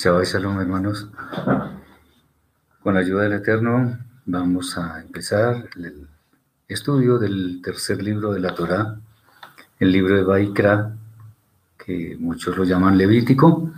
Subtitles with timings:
[0.00, 1.08] Shabbat Shalom, hermanos.
[2.84, 6.06] Con la ayuda del Eterno, vamos a empezar el
[6.68, 8.96] estudio del tercer libro de la Torá,
[9.80, 10.94] el libro de Baikra,
[11.84, 13.72] que muchos lo llaman Levítico,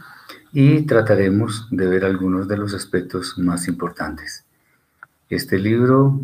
[0.53, 4.45] y trataremos de ver algunos de los aspectos más importantes.
[5.31, 6.21] Este libro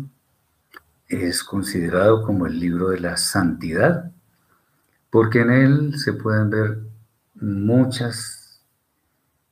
[1.07, 4.11] es considerado como el libro de la santidad,
[5.09, 6.81] porque en él se pueden ver
[7.33, 8.36] muchas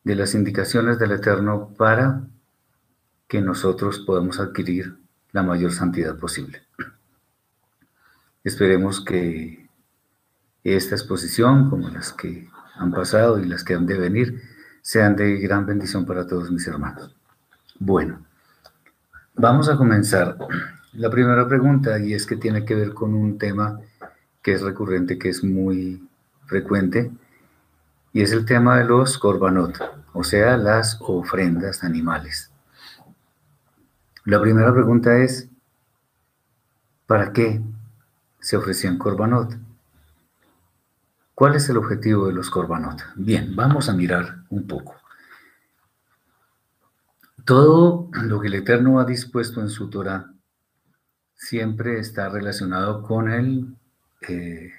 [0.06, 2.22] de las indicaciones del Eterno para
[3.28, 4.96] que nosotros podamos adquirir
[5.32, 6.62] la mayor santidad posible.
[8.44, 9.68] Esperemos que
[10.64, 14.42] esta exposición, como las que han pasado y las que han de venir,
[14.84, 17.16] sean de gran bendición para todos mis hermanos.
[17.80, 18.24] Bueno,
[19.34, 20.38] vamos a comenzar.
[20.94, 23.80] La primera pregunta, y es que tiene que ver con un tema
[24.44, 26.08] que es recurrente, que es muy
[26.46, 27.12] frecuente,
[28.16, 29.78] y es el tema de los korbanot,
[30.14, 32.50] o sea, las ofrendas animales.
[34.24, 35.50] La primera pregunta es,
[37.08, 37.62] ¿para qué
[38.40, 39.58] se ofrecían korbanot?
[41.34, 43.02] ¿Cuál es el objetivo de los korbanot?
[43.18, 44.96] Bien, vamos a mirar un poco.
[47.44, 50.32] Todo lo que el Eterno ha dispuesto en su Torah
[51.34, 53.76] siempre está relacionado con el
[54.22, 54.72] eh,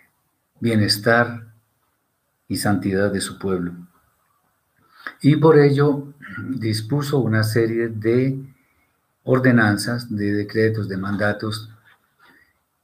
[0.59, 1.56] bienestar
[2.49, 3.73] y santidad de su pueblo.
[5.23, 6.13] Y por ello
[6.49, 8.39] dispuso una serie de
[9.25, 11.71] ordenanzas, de decretos, de mandatos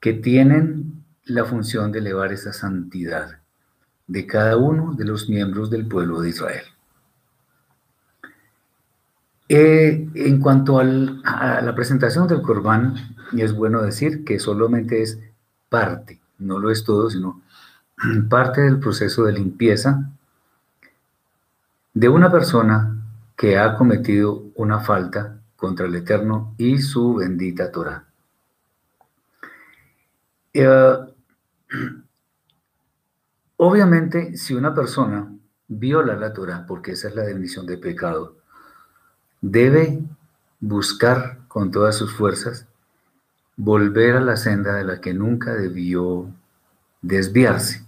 [0.01, 3.39] que tienen la función de elevar esa santidad
[4.07, 6.65] de cada uno de los miembros del pueblo de Israel.
[9.49, 12.95] Eh, en cuanto a la presentación del Corbán,
[13.37, 15.19] es bueno decir que solamente es
[15.69, 17.42] parte, no lo es todo, sino
[18.29, 20.11] parte del proceso de limpieza
[21.95, 22.98] de una persona
[23.36, 28.05] que ha cometido una falta contra el Eterno y su bendita Torah.
[30.55, 30.98] Eh,
[33.57, 35.29] obviamente, si una persona
[35.68, 38.36] viola la Torah, porque esa es la definición de pecado,
[39.41, 40.02] debe
[40.61, 42.67] buscar con todas sus fuerzas
[43.57, 46.29] volver a la senda de la que nunca debió
[47.02, 47.85] desviarse.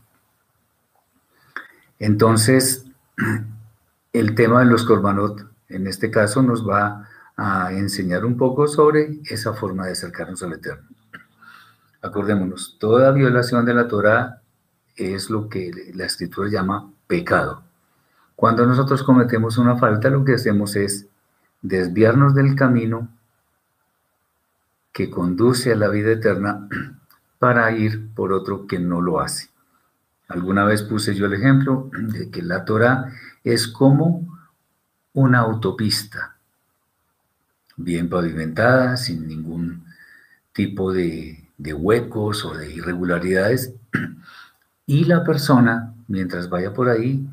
[1.99, 2.87] Entonces,
[4.13, 9.21] el tema de los korbanot, en este caso, nos va a enseñar un poco sobre
[9.25, 10.89] esa forma de acercarnos al Eterno.
[12.03, 14.43] Acordémonos, toda violación de la Torah
[14.97, 17.63] es lo que la Escritura llama pecado.
[18.37, 21.07] Cuando nosotros cometemos una falta, lo que hacemos es
[21.63, 23.09] desviarnos del camino
[24.93, 26.69] que conduce a la vida eterna
[27.39, 29.54] para ir por otro que no lo hace.
[30.29, 33.13] Alguna vez puse yo el ejemplo de que la Torah
[33.43, 34.27] es como
[35.13, 36.37] una autopista,
[37.77, 39.85] bien pavimentada, sin ningún
[40.53, 43.75] tipo de, de huecos o de irregularidades,
[44.87, 47.27] y la persona, mientras vaya por ahí,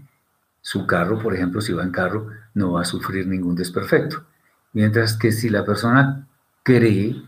[0.62, 4.26] su carro, por ejemplo, si va en carro, no va a sufrir ningún desperfecto.
[4.74, 6.28] Mientras que si la persona
[6.64, 7.22] cree,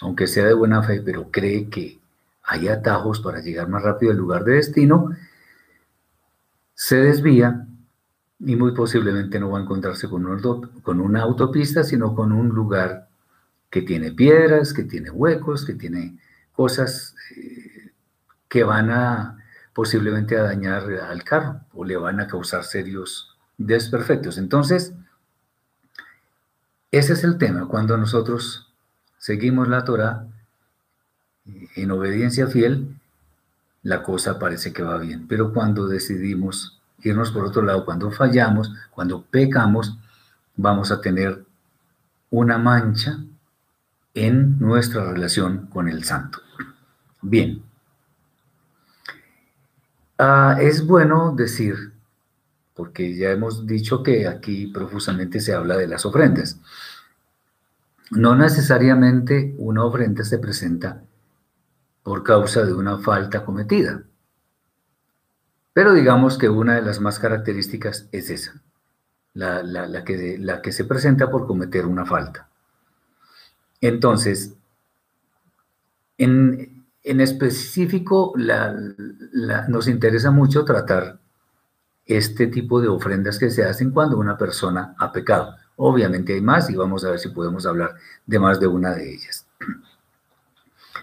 [0.00, 1.98] aunque sea de buena fe, pero cree que
[2.48, 5.10] hay atajos para llegar más rápido al lugar de destino,
[6.74, 7.66] se desvía
[8.40, 13.08] y muy posiblemente no va a encontrarse con, una autopista, sino con un lugar
[13.68, 16.18] que tiene piedras, que tiene huecos, que tiene
[16.52, 17.92] cosas eh,
[18.48, 19.36] que van a
[19.74, 24.38] posiblemente a dañar al carro o le van a causar serios desperfectos.
[24.38, 24.94] Entonces,
[26.90, 27.68] ese es el tema.
[27.68, 28.72] Cuando nosotros
[29.18, 30.26] seguimos la Torah,
[31.76, 32.96] en obediencia fiel,
[33.82, 35.26] la cosa parece que va bien.
[35.28, 39.96] Pero cuando decidimos irnos por otro lado, cuando fallamos, cuando pecamos,
[40.56, 41.44] vamos a tener
[42.30, 43.18] una mancha
[44.14, 46.40] en nuestra relación con el santo.
[47.22, 47.62] Bien.
[50.18, 51.92] Ah, es bueno decir,
[52.74, 56.58] porque ya hemos dicho que aquí profusamente se habla de las ofrendas.
[58.10, 61.02] No necesariamente una ofrenda se presenta
[62.08, 64.02] por causa de una falta cometida.
[65.74, 68.62] Pero digamos que una de las más características es esa,
[69.34, 72.48] la, que, la que se presenta por cometer una falta.
[73.82, 74.54] Entonces,
[76.16, 78.32] en, específico,
[79.68, 81.20] nos interesa mucho tratar
[82.06, 85.56] este tipo de ofrendas que se hacen cuando una persona ha pecado.
[85.76, 89.12] Obviamente hay más y vamos a ver si podemos hablar de más de una de
[89.12, 89.47] ellas.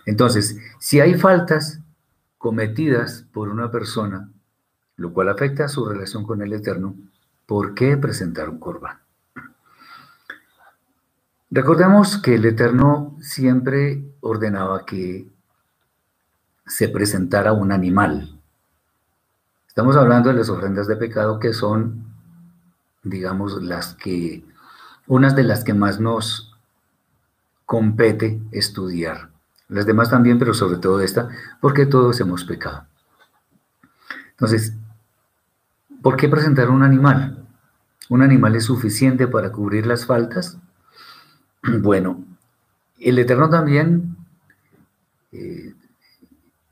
[0.05, 1.79] Entonces, si hay faltas
[2.37, 4.29] cometidas por una persona,
[4.97, 6.95] lo cual afecta a su relación con el Eterno,
[7.45, 8.99] ¿por qué presentar un corbán?
[11.51, 15.27] Recordemos que el Eterno siempre ordenaba que
[16.65, 18.39] se presentara un animal.
[19.67, 22.05] Estamos hablando de las ofrendas de pecado que son,
[23.03, 24.43] digamos, las que,
[25.07, 26.57] unas de las que más nos
[27.65, 29.34] compete estudiar.
[29.67, 31.29] Las demás también, pero sobre todo esta,
[31.59, 32.85] porque todos hemos pecado.
[34.31, 34.73] Entonces,
[36.01, 37.45] ¿por qué presentar un animal?
[38.09, 40.57] ¿Un animal es suficiente para cubrir las faltas?
[41.81, 42.23] Bueno,
[42.99, 44.17] el Eterno también
[45.31, 45.73] eh,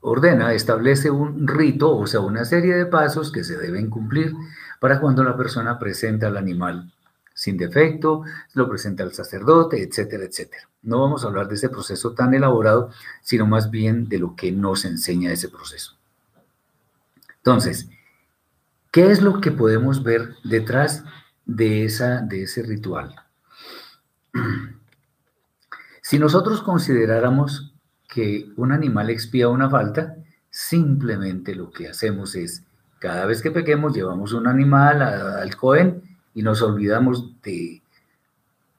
[0.00, 4.32] ordena, establece un rito, o sea, una serie de pasos que se deben cumplir
[4.78, 6.92] para cuando la persona presenta al animal
[7.34, 8.22] sin defecto,
[8.54, 10.68] lo presenta al sacerdote, etcétera, etcétera.
[10.82, 12.90] No vamos a hablar de ese proceso tan elaborado,
[13.22, 15.96] sino más bien de lo que nos enseña ese proceso.
[17.38, 17.88] Entonces,
[18.92, 21.04] ¿qué es lo que podemos ver detrás
[21.44, 23.14] de, esa, de ese ritual?
[26.06, 27.74] Si nosotros consideráramos
[28.06, 30.16] que un animal expía una falta,
[30.50, 32.62] simplemente lo que hacemos es,
[32.98, 37.82] cada vez que pequemos, llevamos un animal al Cohen y nos olvidamos de,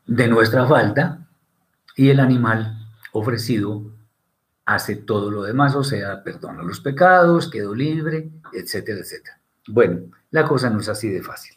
[0.06, 1.28] de nuestra falta
[1.96, 2.78] y el animal
[3.14, 3.92] ofrecido
[4.66, 9.40] hace todo lo demás, o sea, perdona los pecados, quedó libre, etcétera, etcétera.
[9.68, 11.56] Bueno, la cosa no es así de fácil.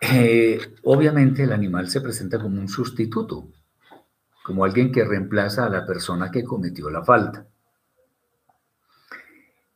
[0.00, 3.48] Eh, obviamente el animal se presenta como un sustituto,
[4.42, 7.46] como alguien que reemplaza a la persona que cometió la falta.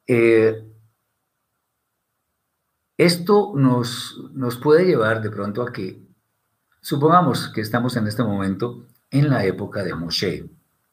[0.07, 0.65] Eh,
[2.99, 6.03] esto nos, nos puede llevar de pronto a que,
[6.81, 10.51] supongamos que estamos en este momento en la época de Moshe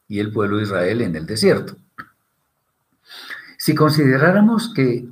[0.08, 1.76] y el pueblo de Israel en el desierto.
[3.58, 5.08] Si consideráramos que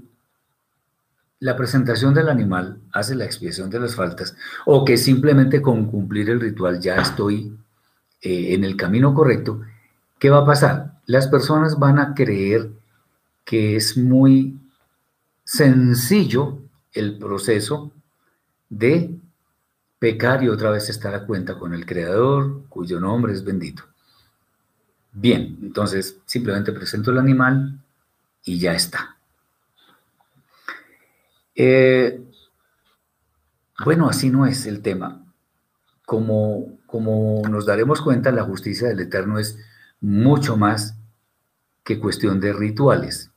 [1.40, 6.30] la presentación del animal hace la expiación de las faltas o que simplemente con cumplir
[6.30, 7.58] el ritual ya estoy
[8.20, 9.62] eh, en el camino correcto,
[10.20, 11.00] ¿qué va a pasar?
[11.06, 12.70] Las personas van a creer
[13.44, 14.58] que es muy
[15.42, 16.63] sencillo
[16.94, 17.92] el proceso
[18.68, 19.14] de
[19.98, 23.84] pecar y otra vez estar a cuenta con el Creador, cuyo nombre es bendito.
[25.12, 27.78] Bien, entonces simplemente presento el animal
[28.44, 29.16] y ya está.
[31.54, 32.20] Eh,
[33.84, 35.24] bueno, así no es el tema
[36.04, 39.58] como, como nos daremos cuenta, la justicia del Eterno es
[40.00, 40.96] mucho más
[41.82, 43.30] que cuestión de rituales,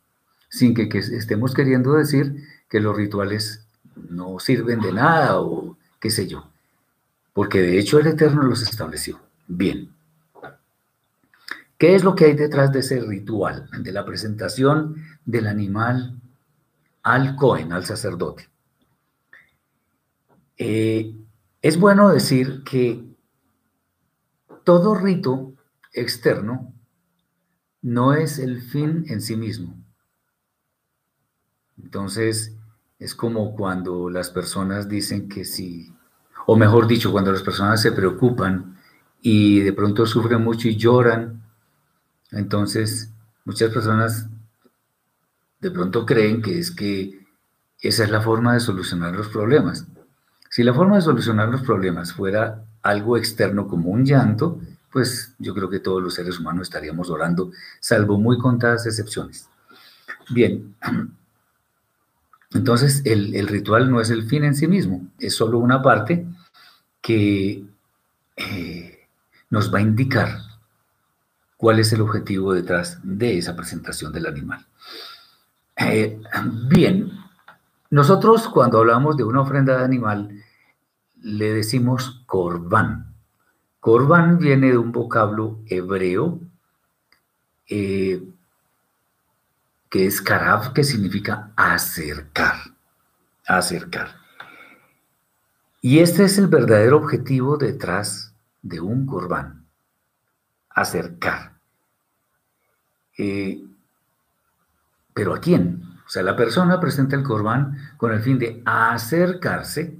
[0.50, 3.66] sin que, estemos queriendo decir que los rituales
[4.10, 6.50] no sirven de nada o qué sé yo,
[7.34, 9.20] porque de hecho el Eterno los estableció.
[9.48, 9.94] Bien.
[11.78, 16.20] ¿Qué es lo que hay detrás de ese ritual, de la presentación del animal
[17.04, 18.50] al Cohen, al sacerdote?
[20.58, 21.16] Eh,
[21.62, 23.06] es bueno decir que
[24.64, 25.54] todo rito
[25.94, 26.74] externo
[27.82, 29.78] no es el fin en sí mismo.
[31.82, 32.57] Entonces,
[33.00, 35.94] es como cuando las personas dicen que sí,
[36.46, 38.78] o mejor dicho, cuando las personas se preocupan
[39.22, 41.44] y de pronto sufren mucho y lloran,
[42.32, 43.12] entonces
[43.46, 44.28] muchas personas
[45.60, 47.28] de pronto creen que es que
[47.82, 49.86] esa es la forma de solucionar los problemas.
[50.50, 54.60] Si la forma de solucionar los problemas fuera algo externo como un llanto,
[54.92, 59.48] pues yo creo que todos los seres humanos estaríamos orando, salvo muy contadas excepciones.
[60.30, 60.76] Bien,
[62.54, 66.26] entonces el, ritual no es el fin en sí mismo, es solo una parte
[67.02, 67.64] que
[68.36, 69.08] eh,
[69.50, 70.40] nos va a indicar
[71.58, 74.66] cuál es el objetivo detrás de esa presentación del animal.
[75.76, 76.20] Eh,
[76.70, 77.12] bien,
[77.90, 80.44] nosotros cuando hablamos de una ofrenda de animal,
[81.22, 83.14] le decimos corbán.
[83.80, 86.40] Corbán viene de un vocablo hebreo
[87.70, 88.22] eh,
[89.98, 92.58] que es karab, que significa acercar,
[93.48, 94.10] acercar.
[95.82, 99.66] Y este es el verdadero objetivo detrás de un corbán,
[100.70, 101.54] acercar.
[103.18, 103.66] Eh,
[105.16, 105.82] ¿Pero a quién?
[106.06, 109.98] O sea, la persona presenta el corbán con el fin de acercarse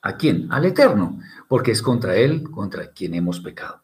[0.00, 0.46] a quién?
[0.52, 3.83] Al Eterno, porque es contra Él, contra quien hemos pecado.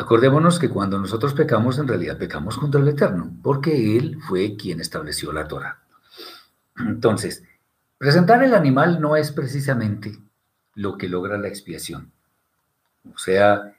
[0.00, 4.80] Acordémonos que cuando nosotros pecamos, en realidad pecamos contra el Eterno, porque Él fue quien
[4.80, 5.78] estableció la Torah.
[6.78, 7.44] Entonces,
[7.98, 10.16] presentar el animal no es precisamente
[10.74, 12.10] lo que logra la expiación.
[13.14, 13.74] O sea,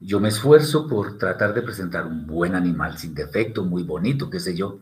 [0.00, 4.40] yo me esfuerzo por tratar de presentar un buen animal sin defecto, muy bonito, qué
[4.40, 4.78] sé yo,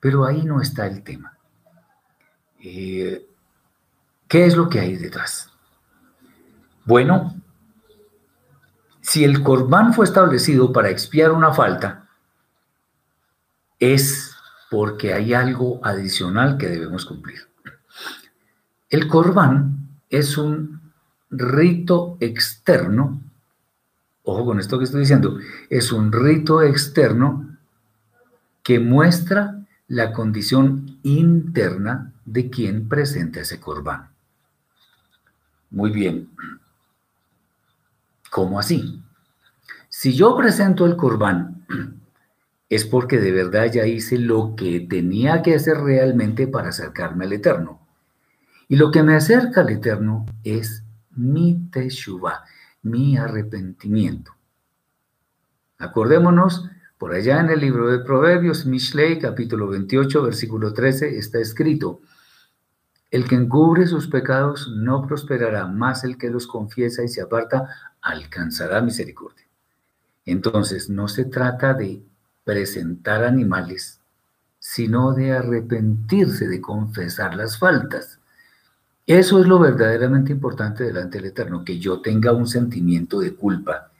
[0.00, 1.36] pero ahí no está el tema.
[2.60, 3.26] Eh,
[4.26, 5.50] ¿Qué es lo que hay detrás?
[6.86, 7.34] Bueno,
[9.06, 12.08] si el corbán fue establecido para expiar una falta,
[13.78, 14.34] es
[14.68, 17.46] porque hay algo adicional que debemos cumplir.
[18.90, 20.92] El corbán es un
[21.30, 23.20] rito externo,
[24.24, 25.38] ojo con esto que estoy diciendo,
[25.70, 27.56] es un rito externo
[28.64, 34.08] que muestra la condición interna de quien presenta ese corbán.
[35.70, 36.28] Muy bien.
[38.30, 39.02] ¿Cómo así?
[39.88, 41.66] Si yo presento el corbán,
[42.68, 47.32] es porque de verdad ya hice lo que tenía que hacer realmente para acercarme al
[47.32, 47.86] Eterno.
[48.68, 52.44] Y lo que me acerca al Eterno es mi teshuva,
[52.82, 54.32] mi arrepentimiento.
[55.78, 56.68] Acordémonos,
[56.98, 62.00] por allá en el libro de Proverbios, Mishlei, capítulo 28, versículo 13, está escrito,
[63.16, 67.66] el que encubre sus pecados no prosperará, más el que los confiesa y se aparta
[68.02, 69.46] alcanzará misericordia.
[70.26, 72.02] Entonces, no se trata de
[72.44, 74.00] presentar animales,
[74.58, 78.18] sino de arrepentirse, de confesar las faltas.
[79.06, 83.90] Eso es lo verdaderamente importante delante del Eterno, que yo tenga un sentimiento de culpa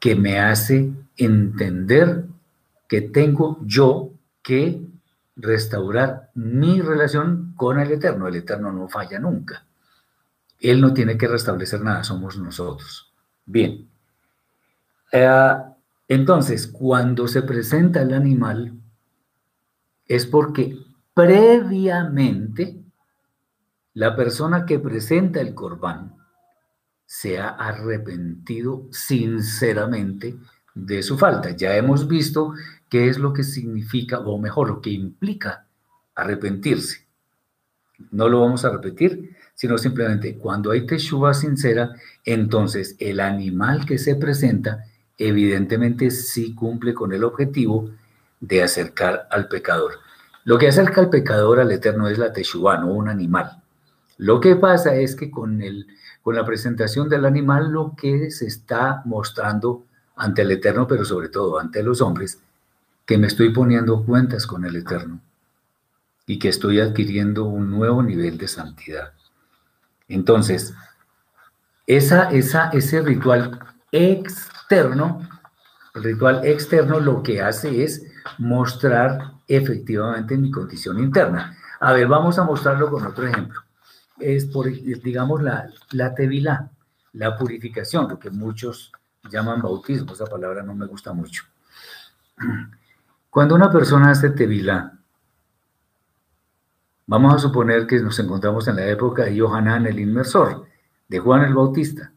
[0.00, 2.24] que me hace entender
[2.88, 4.10] que tengo yo
[4.42, 4.89] que
[5.40, 8.28] restaurar mi relación con el Eterno.
[8.28, 9.66] El Eterno no falla nunca.
[10.60, 13.12] Él no tiene que restablecer nada, somos nosotros.
[13.46, 13.88] Bien.
[15.12, 15.54] Eh,
[16.08, 18.74] entonces, cuando se presenta el animal,
[20.06, 20.76] es porque
[21.14, 22.82] previamente
[23.94, 26.16] la persona que presenta el corbán
[27.06, 30.36] se ha arrepentido sinceramente
[30.74, 31.50] de su falta.
[31.50, 32.54] Ya hemos visto
[32.90, 35.66] qué es lo que significa, o mejor, lo que implica
[36.14, 37.06] arrepentirse.
[38.10, 41.94] No lo vamos a repetir, sino simplemente cuando hay teshuva sincera,
[42.24, 44.84] entonces el animal que se presenta
[45.16, 47.90] evidentemente sí cumple con el objetivo
[48.40, 49.92] de acercar al pecador.
[50.44, 53.62] Lo que acerca al pecador al Eterno es la teshuva, no un animal.
[54.16, 55.86] Lo que pasa es que con, el,
[56.22, 59.84] con la presentación del animal lo que se está mostrando
[60.16, 62.40] ante el Eterno, pero sobre todo ante los hombres,
[63.10, 65.20] que me estoy poniendo cuentas con el Eterno
[66.26, 69.14] y que estoy adquiriendo un nuevo nivel de santidad.
[70.06, 70.74] Entonces,
[71.88, 73.58] esa, esa, ese ritual
[73.90, 75.28] externo,
[75.96, 78.06] el ritual externo lo que hace es
[78.38, 81.58] mostrar efectivamente mi condición interna.
[81.80, 83.60] A ver, vamos a mostrarlo con otro ejemplo
[84.20, 86.70] es, por, digamos, la, la tevilá,
[87.14, 88.92] la purificación, lo que muchos
[89.28, 91.42] llaman bautismo, esa palabra no me gusta mucho.
[93.30, 94.98] Cuando una persona hace tevilá,
[97.06, 100.66] vamos a suponer que nos encontramos en la época de Johanán el Inmersor,
[101.06, 102.12] de Juan el Bautista,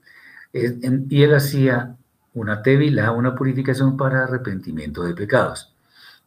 [0.52, 1.96] y él hacía
[2.34, 5.76] una tevilá, una purificación para arrepentimiento de pecados.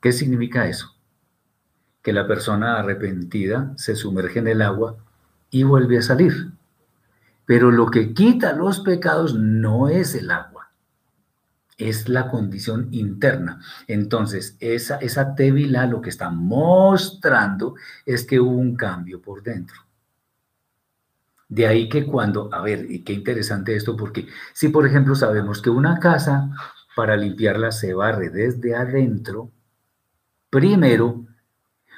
[0.01, 0.95] ¿Qué significa eso?
[2.01, 4.95] Que la persona arrepentida se sumerge en el agua
[5.51, 6.53] y vuelve a salir.
[7.45, 10.56] Pero lo que quita los pecados no es el agua,
[11.77, 13.61] es la condición interna.
[13.87, 15.35] Entonces, esa, esa
[15.87, 19.77] lo que está mostrando es que hubo un cambio por dentro.
[21.49, 25.63] De ahí que cuando, a ver, y qué interesante esto, porque si por ejemplo sabemos
[25.63, 26.51] que una casa
[26.97, 29.53] para limpiarla se barre desde adentro,
[30.51, 31.25] primero,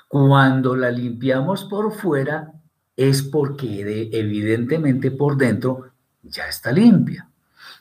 [0.06, 2.52] cuando la limpiamos por fuera,
[2.96, 5.92] es porque evidentemente por dentro
[6.22, 7.30] ya está limpia.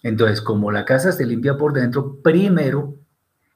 [0.04, 2.96] Entonces, como la casa se limpia por dentro, primero,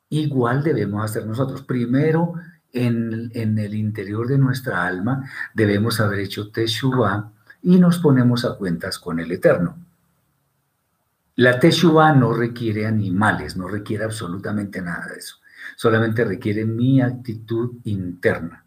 [0.10, 1.64] igual debemos hacer nosotros.
[1.64, 2.34] Primero,
[2.74, 7.32] en, en el interior de nuestra alma, debemos haber hecho Teshuvah
[7.64, 9.78] y nos ponemos a cuentas con el Eterno.
[11.36, 15.38] La Teshuvah no requiere animales, no requiere absolutamente nada de eso.
[15.76, 18.66] Solamente requiere mi actitud interna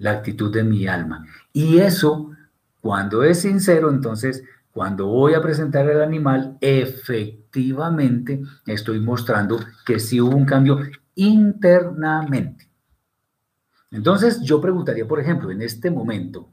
[0.00, 1.26] la actitud de mi alma.
[1.52, 2.30] Y eso,
[2.80, 10.20] cuando es sincero, entonces, cuando voy a presentar el animal, efectivamente estoy mostrando que sí
[10.20, 10.78] hubo un cambio
[11.14, 12.68] internamente.
[13.90, 16.48] Entonces, yo preguntaría, por ejemplo, en este momento,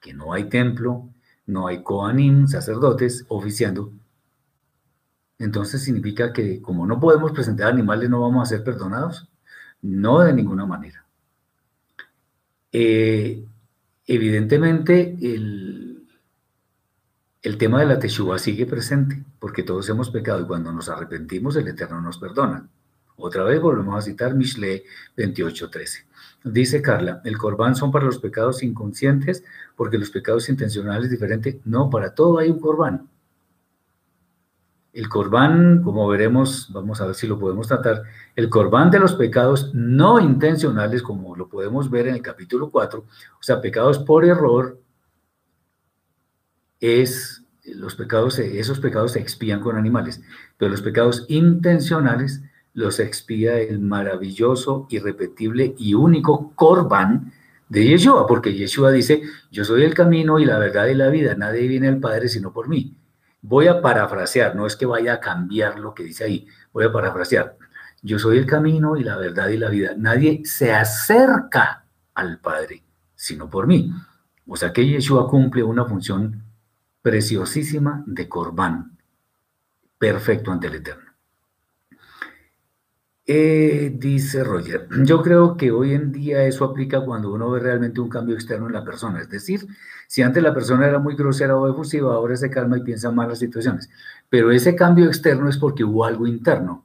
[0.00, 1.08] que no hay templo,
[1.46, 3.92] no hay Kohanim, sacerdotes, oficiando,
[5.42, 9.28] entonces significa que como no podemos presentar animales, no vamos a ser perdonados.
[9.82, 11.04] No de ninguna manera.
[12.70, 13.44] Eh,
[14.06, 15.91] evidentemente, el,
[17.42, 21.56] el, tema de la teshuva sigue presente, porque todos hemos pecado y cuando nos arrepentimos,
[21.56, 22.68] el Eterno nos perdona.
[23.16, 24.84] Otra vez volvemos a citar Mishle
[25.16, 26.06] 28:13.
[26.44, 29.44] Dice Carla, el corbán son para los pecados inconscientes
[29.76, 31.60] porque los pecados intencionales es diferente.
[31.64, 33.08] No, para todo hay un corbán.
[34.92, 38.02] El corbán, como veremos, vamos a ver si lo podemos tratar,
[38.36, 43.00] el corbán de los pecados no intencionales, como lo podemos ver en el capítulo 4,
[43.00, 44.81] o sea, pecados por error,
[46.82, 50.20] es los pecados, esos pecados se expían con animales,
[50.58, 52.42] pero los pecados intencionales
[52.74, 57.32] los expía el maravilloso, irrepetible y único corbán
[57.68, 61.34] de Yeshua, porque Yeshua dice, yo soy el camino y la verdad y la vida,
[61.36, 62.96] nadie viene al Padre sino por mí.
[63.40, 66.92] Voy a parafrasear, no es que vaya a cambiar lo que dice ahí, voy a
[66.92, 67.56] parafrasear.
[68.02, 69.92] Yo soy el camino y la verdad y la vida.
[69.96, 71.84] Nadie se acerca
[72.14, 72.82] al Padre,
[73.14, 73.92] sino por mí.
[74.46, 76.41] O sea que Yeshua cumple una función
[77.02, 78.96] preciosísima de Corbán,
[79.98, 81.12] perfecto ante el Eterno.
[83.24, 88.00] Eh, dice Roger, yo creo que hoy en día eso aplica cuando uno ve realmente
[88.00, 89.20] un cambio externo en la persona.
[89.20, 89.66] Es decir,
[90.08, 93.28] si antes la persona era muy grosera o efusiva, ahora se calma y piensa más
[93.28, 93.88] las situaciones.
[94.28, 96.84] Pero ese cambio externo es porque hubo algo interno,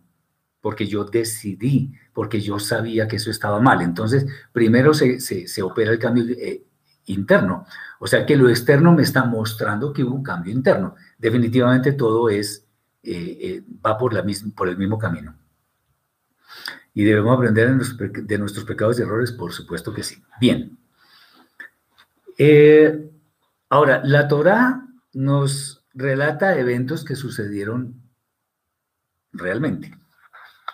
[0.61, 3.81] porque yo decidí, porque yo sabía que eso estaba mal.
[3.81, 5.17] Entonces, primero se,
[5.63, 6.63] opera el cambio eh,
[7.05, 7.65] interno.
[7.99, 10.95] O sea que lo externo me está mostrando que hubo un cambio interno.
[11.17, 12.65] Definitivamente todo es,
[13.03, 15.35] eh, va por, la misma, por el mismo camino.
[16.93, 19.31] ¿Y debemos aprender de nuestros pecados y errores?
[19.31, 20.23] Por supuesto que sí.
[20.39, 20.77] Bien.
[22.37, 23.11] Eh,
[23.69, 28.01] ahora, la Torah nos relata eventos que sucedieron
[29.31, 29.95] realmente.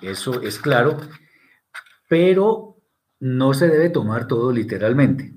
[0.01, 0.97] Eso es claro,
[2.07, 2.77] pero
[3.19, 5.33] no se debe tomar todo literalmente.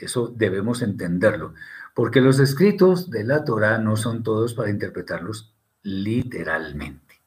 [0.00, 1.54] Eso debemos entenderlo,
[1.94, 7.20] porque los escritos de la Torah no son todos para interpretarlos literalmente.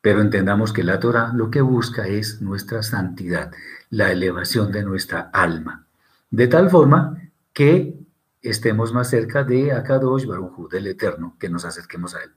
[0.00, 3.52] Pero entendamos que la Torah lo que busca es nuestra santidad,
[3.90, 5.86] la elevación de nuestra alma,
[6.30, 7.98] de tal forma que
[8.42, 12.32] estemos más cerca de Akadosh Baruj del Eterno, que nos acerquemos a Él.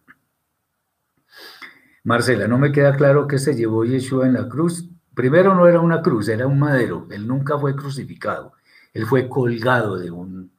[2.07, 4.89] Marcela, no me queda claro qué se llevó Yeshua en la cruz.
[5.13, 7.05] Primero no era una cruz, era un madero.
[7.11, 8.53] Él nunca fue crucificado.
[8.97, 10.51] Él fue colgado de un,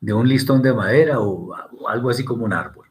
[0.00, 1.54] de un listón de madera o,
[1.88, 2.88] algo así como un árbol.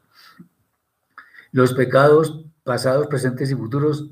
[1.52, 4.10] Los pecados pasados, presentes y futuros,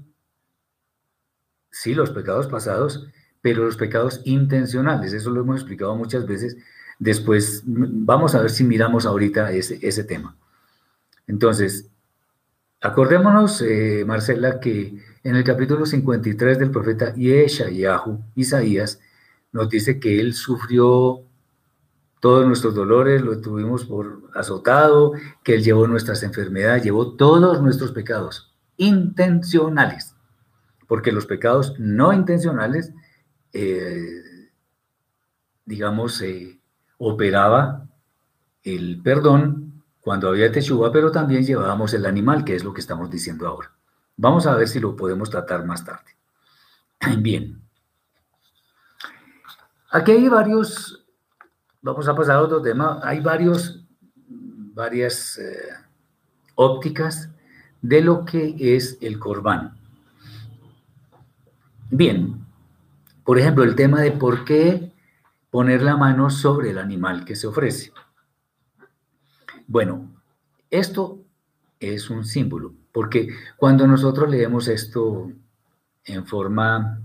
[1.70, 3.06] sí, los pecados pasados,
[3.40, 6.58] pero los pecados intencionales, eso lo hemos explicado muchas veces.
[6.98, 10.36] Después, vamos a ver si miramos ahorita ese, ese tema.
[11.26, 11.88] Entonces,
[12.82, 19.00] acordémonos, eh, Marcela, que en el capítulo 53 del profeta Yeshayahu, Isaías,
[19.52, 21.24] nos dice que él sufrió
[22.22, 25.10] todos nuestros dolores, lo tuvimos por azotado,
[25.42, 30.14] que Él llevó nuestras enfermedades, llevó todos nuestros pecados intencionales,
[30.86, 32.92] porque los pecados no intencionales,
[33.52, 34.22] eh,
[35.64, 36.22] digamos,
[36.96, 37.88] operaba
[38.62, 43.10] el perdón cuando había teshuva, pero también llevábamos el animal, que es lo que estamos
[43.10, 43.72] diciendo ahora.
[44.16, 46.16] Vamos a ver si lo podemos tratar más tarde.
[47.18, 47.61] Bien.
[49.92, 51.02] Aquí hay varios
[51.84, 53.00] Vamos a pasar a otro tema.
[53.02, 53.84] Hay varios,
[54.28, 55.74] varias eh,
[56.54, 57.28] ópticas
[57.80, 59.76] de lo que es el corbán.
[61.90, 62.46] Bien,
[63.24, 64.92] por ejemplo, el tema de por qué
[65.50, 67.92] poner la mano sobre el animal que se ofrece.
[69.66, 70.08] Bueno,
[70.70, 71.18] esto
[71.80, 75.32] es un símbolo, porque cuando nosotros leemos esto
[76.04, 77.02] en forma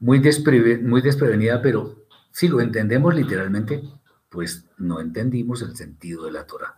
[0.00, 3.82] muy, desprevenida, pero si lo entendemos literalmente,
[4.28, 6.76] pues no entendimos el sentido de la Torah.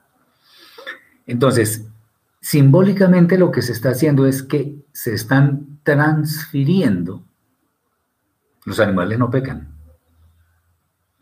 [1.27, 1.87] Entonces,
[2.41, 7.25] simbólicamente lo que se está haciendo es que se están transfiriendo.
[8.65, 9.69] Los animales no pecan.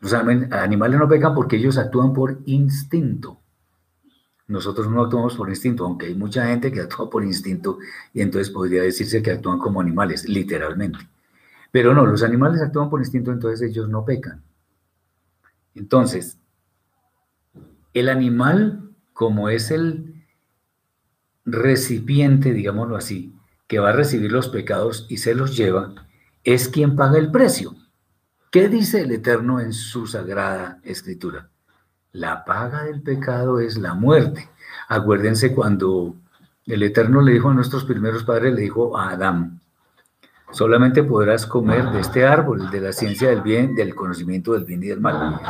[0.01, 3.41] Los animales no pecan porque ellos actúan por instinto.
[4.47, 7.79] Nosotros no actuamos por instinto, aunque hay mucha gente que actúa por instinto
[8.15, 10.99] y entonces podría decirse que actúan como animales, literalmente.
[11.71, 14.43] Pero no, los animales actúan por instinto, entonces ellos no pecan.
[15.75, 16.39] Entonces,
[17.95, 20.25] el animal, como es el
[21.45, 23.35] recipiente, digámoslo así,
[23.67, 25.95] que va a recibir los pecados y se los lleva,
[26.45, 27.77] es quien paga el precio.
[28.51, 31.51] ¿Qué dice el Eterno en su sagrada escritura?
[32.13, 34.49] La paga del pecado es la muerte.
[34.89, 36.17] Acuérdense cuando
[36.67, 39.60] el Eterno le dijo a nuestros primeros padres, le dijo a Adán,
[40.53, 44.83] Solamente podrás comer de este árbol, de la ciencia del bien, del conocimiento del bien
[44.83, 45.41] y del mal.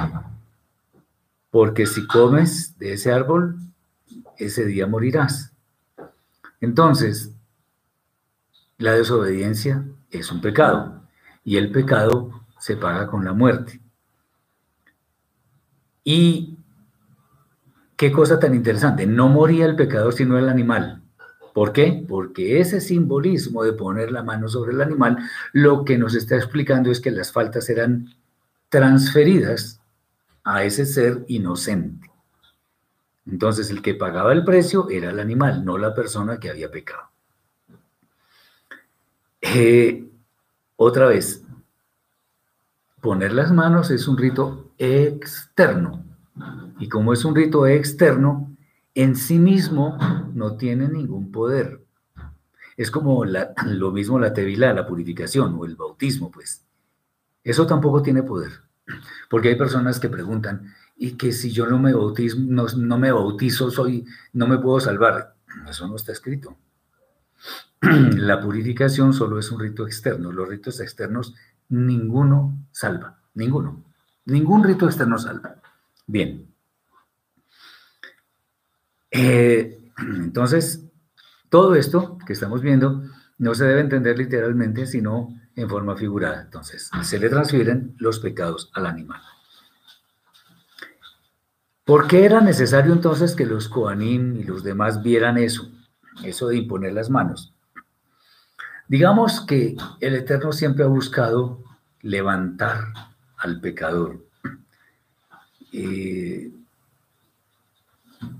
[1.50, 3.56] Porque si comes de ese árbol,
[4.36, 5.52] ese día morirás.
[6.60, 7.32] Entonces,
[8.78, 11.02] la desobediencia es un pecado.
[11.44, 13.80] Y el pecado se paga con la muerte.
[16.04, 16.58] Y
[17.96, 20.99] qué cosa tan interesante, no moría el pecador sino el animal.
[21.52, 22.04] ¿Por qué?
[22.08, 25.18] Porque ese simbolismo de poner la mano sobre el animal
[25.52, 28.14] lo que nos está explicando es que las faltas eran
[28.68, 29.80] transferidas
[30.44, 32.10] a ese ser inocente.
[33.26, 37.10] Entonces el que pagaba el precio era el animal, no la persona que había pecado.
[39.40, 40.08] Eh,
[40.76, 41.42] otra vez,
[43.00, 46.04] poner las manos es un rito externo.
[46.78, 48.49] Y como es un rito externo,
[49.02, 49.98] en sí mismo
[50.34, 51.84] no tiene ningún poder.
[52.76, 53.24] Es como
[53.66, 56.66] lo mismo la tevila, la purificación o el bautismo, pues.
[57.42, 58.52] Eso tampoco tiene poder.
[59.30, 63.70] Porque hay personas que preguntan, y que si yo no me bautizo, no, me bautizo,
[63.70, 65.34] soy, no me puedo salvar.
[65.68, 66.58] Eso no está escrito.
[67.80, 70.30] La purificación solo es un rito externo.
[70.30, 71.34] Los ritos externos,
[71.70, 73.18] ninguno salva.
[73.32, 73.82] Ninguno.
[74.26, 75.56] Ningún rito externo salva.
[76.06, 76.49] Bien.
[79.10, 80.84] Eh, entonces,
[81.48, 83.02] todo esto que estamos viendo
[83.38, 86.42] no se debe entender literalmente, sino en forma figurada.
[86.42, 89.20] Entonces, se le transfieren los pecados al animal.
[91.84, 95.72] ¿Por qué era necesario entonces que los Koanim y los demás vieran eso?
[96.22, 97.52] Eso de imponer las manos.
[98.86, 101.64] Digamos que el Eterno siempre ha buscado
[102.02, 102.92] levantar
[103.38, 104.24] al pecador,
[105.72, 106.52] eh,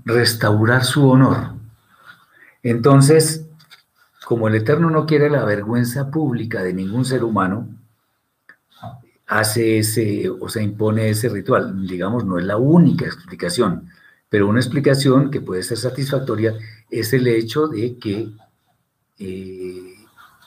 [0.05, 1.53] restaurar su honor.
[2.63, 3.45] Entonces,
[4.25, 7.67] como el Eterno no quiere la vergüenza pública de ningún ser humano,
[9.27, 11.87] hace ese o se impone ese ritual.
[11.87, 13.89] Digamos, no es la única explicación,
[14.29, 16.53] pero una explicación que puede ser satisfactoria
[16.89, 18.29] es el hecho de que
[19.19, 19.95] eh,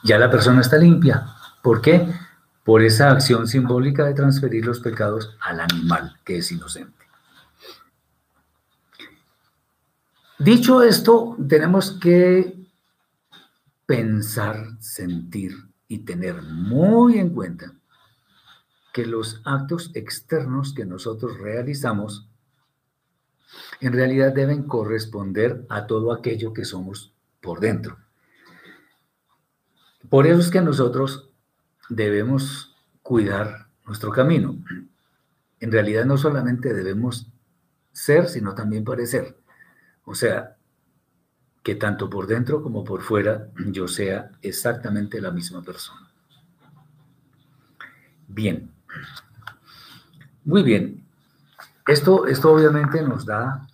[0.02, 1.26] ya la persona está limpia.
[1.62, 2.06] ¿Por qué?
[2.62, 7.03] Por esa acción simbólica de transferir los pecados al animal que es inocente.
[10.44, 12.68] Dicho esto, tenemos que
[13.86, 15.54] pensar, sentir
[15.88, 17.72] y tener muy en cuenta
[18.92, 22.28] que los actos externos que nosotros realizamos
[23.80, 27.96] en realidad deben corresponder a todo aquello que somos por dentro.
[30.10, 31.30] Por eso es que nosotros
[31.88, 34.58] debemos cuidar nuestro camino.
[35.60, 37.32] En realidad no solamente debemos
[37.92, 39.38] ser, sino también parecer.
[40.04, 40.56] O sea,
[41.62, 46.08] que tanto por dentro como por fuera yo sea exactamente la misma persona.
[48.28, 48.70] Bien.
[50.44, 51.02] Muy bien.
[51.86, 53.66] Esto, esto obviamente nos da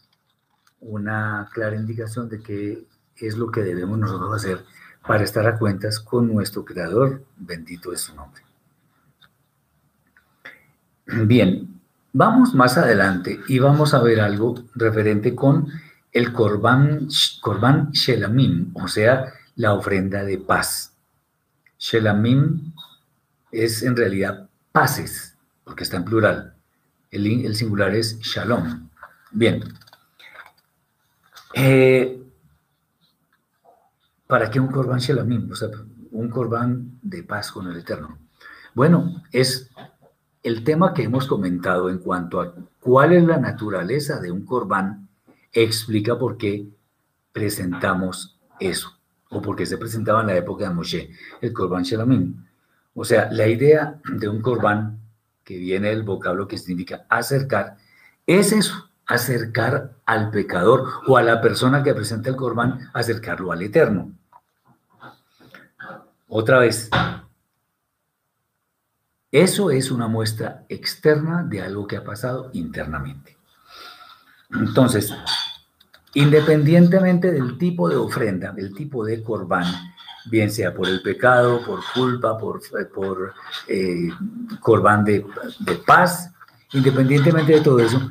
[0.80, 4.64] una clara indicación de qué es lo que debemos nosotros hacer
[5.06, 7.24] para estar a cuentas con nuestro Creador.
[7.36, 8.42] Bendito es su nombre.
[11.06, 11.80] Bien,
[12.12, 15.66] vamos más adelante y vamos a ver algo referente con
[16.12, 17.08] el Korban,
[17.40, 20.94] Korban Shelamim, o sea, la ofrenda de paz.
[21.78, 22.72] Shelamim
[23.52, 26.54] es en realidad paces, porque está en plural.
[27.10, 28.88] El, singular es Shalom.
[29.32, 29.64] Bien.
[31.54, 32.22] Eh,
[34.26, 35.50] ¿Para qué un Korban Shelamim?
[35.50, 35.68] O sea,
[36.12, 38.18] un Korban de paz con el Eterno.
[38.74, 39.70] Bueno, es
[40.42, 45.08] el tema que hemos comentado en cuanto a cuál es la naturaleza de un Korban
[45.52, 46.66] explica por qué
[47.32, 51.10] presentamos eso, o por qué se presentaba en la época de Moshe,
[51.40, 52.44] el Korban Shelamim.
[52.94, 54.98] O sea, la idea de un Korban,
[55.44, 57.76] que viene del vocablo que significa acercar,
[58.26, 63.62] es eso, acercar al pecador o a la persona que presenta el Korban, acercarlo al
[63.62, 64.12] Eterno.
[66.28, 66.88] Otra vez,
[69.32, 73.39] eso es una muestra externa de algo que ha pasado internamente.
[74.52, 75.14] Entonces,
[76.14, 79.64] independientemente del tipo de ofrenda, del tipo de corbán,
[80.26, 82.60] bien sea por el pecado, por culpa, por,
[82.92, 83.34] por
[83.68, 84.08] eh,
[85.04, 86.32] de, paz,
[86.72, 88.10] independientemente de todo eso,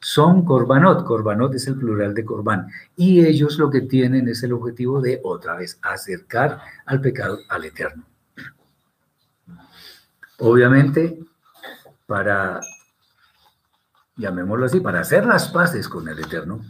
[0.00, 1.04] son corbanot.
[1.04, 2.68] Corbanot es el plural de corbán.
[2.96, 7.64] Y ellos lo que tienen es el objetivo de, otra vez, acercar al pecado al
[7.64, 8.04] Eterno.
[10.38, 11.18] Obviamente,
[12.06, 12.60] para
[14.16, 16.60] llamémoslo así, para hacer las paces con el Eterno,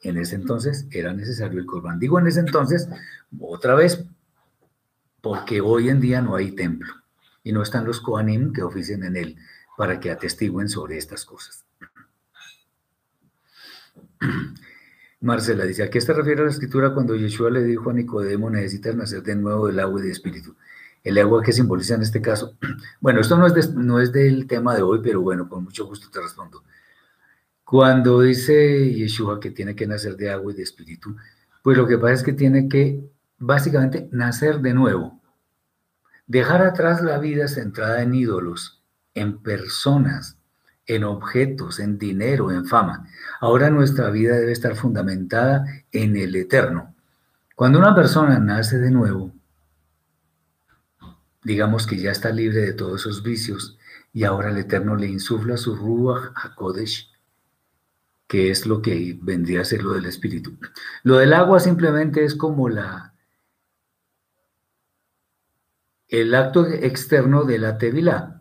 [0.00, 1.98] en ese entonces era necesario el Corbán.
[1.98, 2.88] Digo en ese entonces,
[3.40, 4.04] otra vez,
[5.20, 6.92] porque hoy en día no hay templo
[7.44, 9.36] y no están los Kohanim que oficien en él
[9.76, 11.64] para que atestiguen sobre estas cosas.
[15.20, 18.96] Marcela dice, ¿a qué se refiere la escritura cuando Yeshua le dijo a Nicodemo, necesitas
[18.96, 20.56] nacer de nuevo del agua y de espíritu?
[21.04, 22.56] el agua que simboliza en este caso.
[23.00, 26.08] Bueno, esto no es, no es del tema de hoy, pero bueno, con mucho gusto
[26.10, 26.62] te respondo.
[27.64, 31.16] Cuando dice Yeshua que tiene que nacer de agua y de espíritu,
[31.62, 33.00] pues lo que pasa es que tiene que
[33.38, 35.20] básicamente nacer de nuevo.
[36.26, 38.82] Dejar atrás la vida centrada en ídolos,
[39.14, 40.38] en personas,
[40.86, 43.06] en objetos, en dinero, en fama.
[43.40, 46.94] Ahora nuestra vida debe estar fundamentada en el eterno.
[47.54, 49.32] Cuando una persona nace de nuevo,
[51.44, 53.78] digamos que ya está libre de todos esos vicios
[54.12, 57.11] y ahora el eterno le insufla su Ruach HaKodesh,
[58.32, 60.56] que es lo que vendría a ser lo del espíritu.
[61.02, 63.12] Lo del agua simplemente es como la
[66.08, 68.40] el acto externo de la tevilá.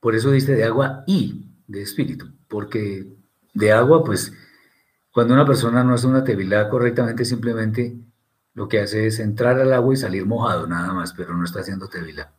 [0.00, 3.06] Por eso dice de agua y de espíritu, porque
[3.54, 4.34] de agua, pues,
[5.12, 7.96] cuando una persona no hace una tevilá correctamente, simplemente
[8.52, 11.60] lo que hace es entrar al agua y salir mojado, nada más, pero no está
[11.60, 12.34] haciendo tevilá.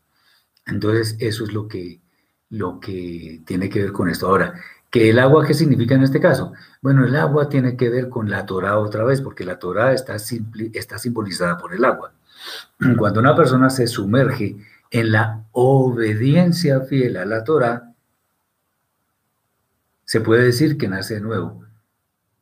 [0.67, 2.03] Entonces, eso es lo que,
[2.49, 4.27] lo que tiene que ver con esto.
[4.27, 4.53] Ahora,
[4.93, 6.53] ¿qué el agua qué significa en este caso?
[6.79, 10.15] Bueno, el agua tiene que ver con la Torah otra vez, porque la Torah está,
[10.15, 12.13] está simbolizada por el agua.
[12.97, 14.55] Cuando una persona se sumerge
[14.91, 17.91] en la obediencia fiel a la Torah,
[20.05, 21.65] se puede decir que nace de nuevo.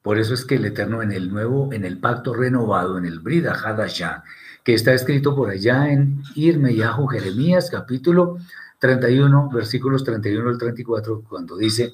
[0.02, 3.20] Por eso es que el Eterno en el nuevo, en el pacto renovado, en el
[3.20, 4.26] Brida Hadashah,
[4.66, 8.40] que está escrito por allá en Irmeyahu Jeremías, capítulo
[8.80, 11.94] 31, versículos 31 al 34, cuando dice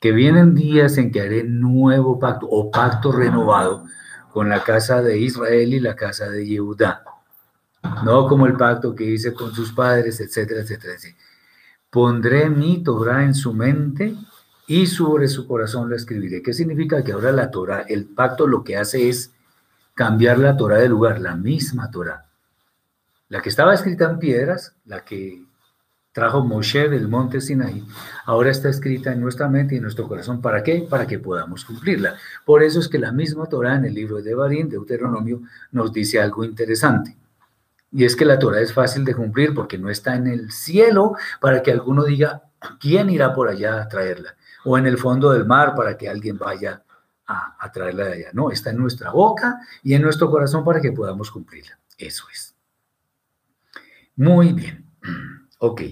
[0.00, 3.84] que vienen días en que haré nuevo pacto o pacto renovado
[4.32, 7.04] con la casa de Israel y la casa de Yehudá
[8.04, 10.94] no como el pacto que hice con sus padres, etcétera, etcétera.
[11.90, 14.14] Pondré mi Torah en su mente
[14.66, 16.42] y sobre su corazón la escribiré.
[16.42, 17.02] ¿Qué significa?
[17.02, 19.32] Que ahora la Torah, el pacto lo que hace es
[19.94, 22.26] cambiar la Torah de lugar, la misma Torah.
[23.28, 25.44] La que estaba escrita en piedras, la que
[26.12, 27.84] trajo Moshe del monte Sinaí,
[28.26, 30.40] ahora está escrita en nuestra mente y en nuestro corazón.
[30.40, 30.86] ¿Para qué?
[30.88, 32.16] Para que podamos cumplirla.
[32.44, 35.42] Por eso es que la misma Torah en el libro de Devarim, Deuteronomio,
[35.72, 37.16] nos dice algo interesante.
[37.92, 41.14] Y es que la Torah es fácil de cumplir porque no está en el cielo
[41.40, 42.44] para que alguno diga,
[42.78, 44.36] ¿quién irá por allá a traerla?
[44.64, 46.82] O en el fondo del mar para que alguien vaya
[47.26, 48.30] a, traerla de allá.
[48.32, 51.78] No, está en nuestra boca y en nuestro corazón para que podamos cumplirla.
[51.96, 52.54] Eso es.
[54.16, 54.84] Muy bien.
[55.62, 55.82] Ok.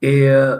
[0.00, 0.56] Eh,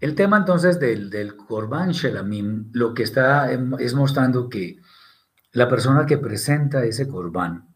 [0.00, 4.78] el tema entonces del, del Korban Shelamim lo que está es mostrando que
[5.52, 7.74] la persona que presenta ese corbán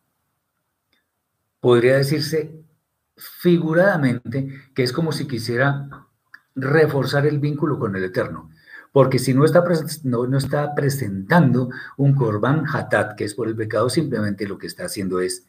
[1.60, 2.64] podría decirse
[3.16, 5.88] figuradamente que es como si quisiera
[6.54, 8.50] reforzar el vínculo con el Eterno.
[8.92, 9.64] Porque si no está,
[10.04, 14.84] no, está presentando un corbán hatat, que es por el pecado, simplemente lo que está
[14.84, 15.46] haciendo es,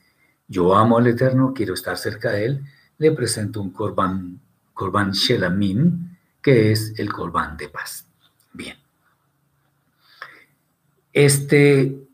[0.48, 2.66] yo amo al Eterno, quiero estar cerca de Él,
[2.98, 4.40] le presento un corbán,
[4.74, 8.08] corbán shelamim, que es el corbán de paz.
[8.54, 8.78] Bien.
[11.12, 12.08] Este,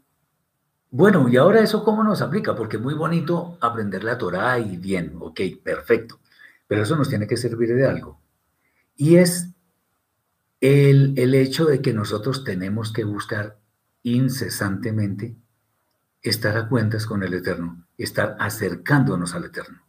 [0.90, 5.16] bueno, y ahora eso cómo nos aplica, porque muy bonito aprender la Torah y bien,
[5.20, 6.20] ok, perfecto,
[6.68, 8.20] pero eso nos tiene que servir de algo.
[8.96, 9.50] Y es
[10.62, 13.58] el, el hecho de que nosotros tenemos que buscar
[14.04, 15.36] incesantemente
[16.22, 19.82] estar a cuentas con el Eterno, estar acercándonos al Eterno.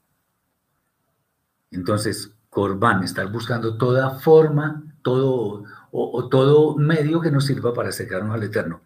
[1.71, 8.35] Entonces, Corbán, estar buscando toda forma, todo o, todo medio que nos sirva para acercarnos
[8.35, 8.83] al Eterno.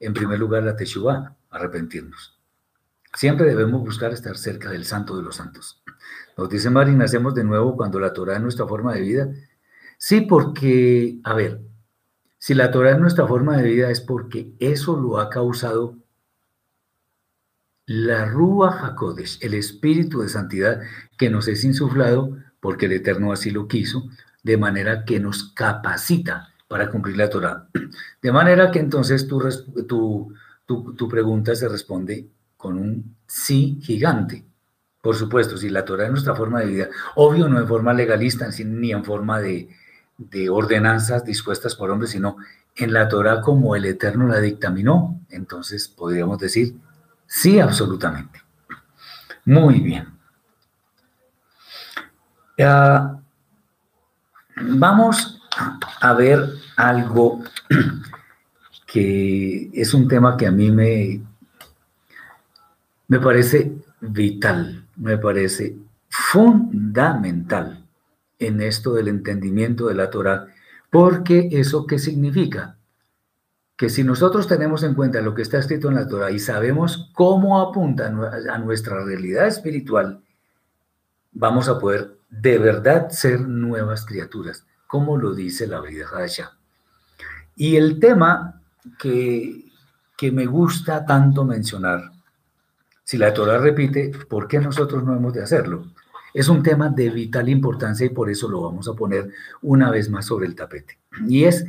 [0.00, 2.38] En primer lugar, la Teshuvah, arrepentirnos.
[3.14, 5.82] Siempre debemos buscar estar cerca del santo de los santos.
[6.36, 9.28] Nos dice Mari, nacemos de nuevo cuando la Torah es nuestra forma de vida.
[9.96, 11.60] Sí, porque, a ver,
[12.38, 15.96] si la Torah es nuestra forma de vida es porque eso lo ha causado
[17.88, 20.82] la Rúa HaKodesh, el espíritu de santidad
[21.16, 24.10] que nos es insuflado porque el Eterno así lo quiso,
[24.42, 27.66] de manera que nos capacita para cumplir la Torah.
[28.22, 29.40] De manera que entonces tu,
[29.86, 34.44] tu, tu, pregunta se responde con un sí gigante.
[35.00, 38.50] Por supuesto, si la Torah es nuestra forma de vida, obvio no en forma legalista,
[38.66, 39.70] ni en forma de,
[40.18, 42.36] de ordenanzas dispuestas por hombres, sino
[42.76, 46.74] en la Torah como el Eterno la dictaminó, entonces podríamos decir
[47.28, 48.42] sí, absolutamente.
[49.44, 50.08] Muy bien.
[54.60, 55.40] vamos
[56.00, 56.40] a ver
[56.76, 57.44] algo
[58.86, 61.20] que es un tema que a mí me,
[63.06, 65.76] me parece vital, me parece
[66.08, 67.86] fundamental
[68.38, 70.46] en esto del entendimiento de la Torah,
[70.90, 72.77] porque eso qué significa?
[73.78, 77.10] Que si nosotros tenemos en cuenta lo que está escrito en la Torah y sabemos
[77.14, 80.20] cómo apunta a nuestra realidad espiritual,
[81.30, 86.58] vamos a poder de verdad ser nuevas criaturas, como lo dice la vida Hadashah.
[87.54, 88.60] Y el tema
[88.98, 89.66] que,
[90.16, 92.10] que me gusta tanto mencionar,
[93.04, 95.86] si la Torah repite, ¿por qué nosotros no hemos de hacerlo?
[96.34, 99.30] Es un tema de vital importancia y por eso lo vamos a poner
[99.62, 100.98] una vez más sobre el tapete.
[101.28, 101.64] Y es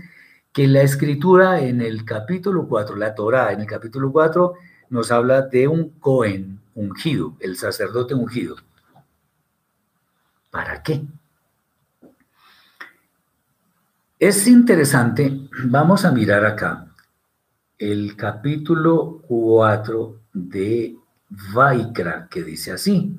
[0.59, 4.55] que la escritura en el capítulo 4, la Torah en el capítulo 4,
[4.89, 8.57] nos habla de un Cohen ungido, el sacerdote ungido.
[10.51, 11.01] ¿Para qué?
[14.19, 16.87] Es interesante, vamos a mirar acá
[17.77, 20.97] el capítulo 4 de
[21.53, 23.17] Vaikra, que dice así.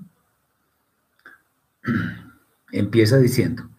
[2.70, 3.70] Empieza diciendo,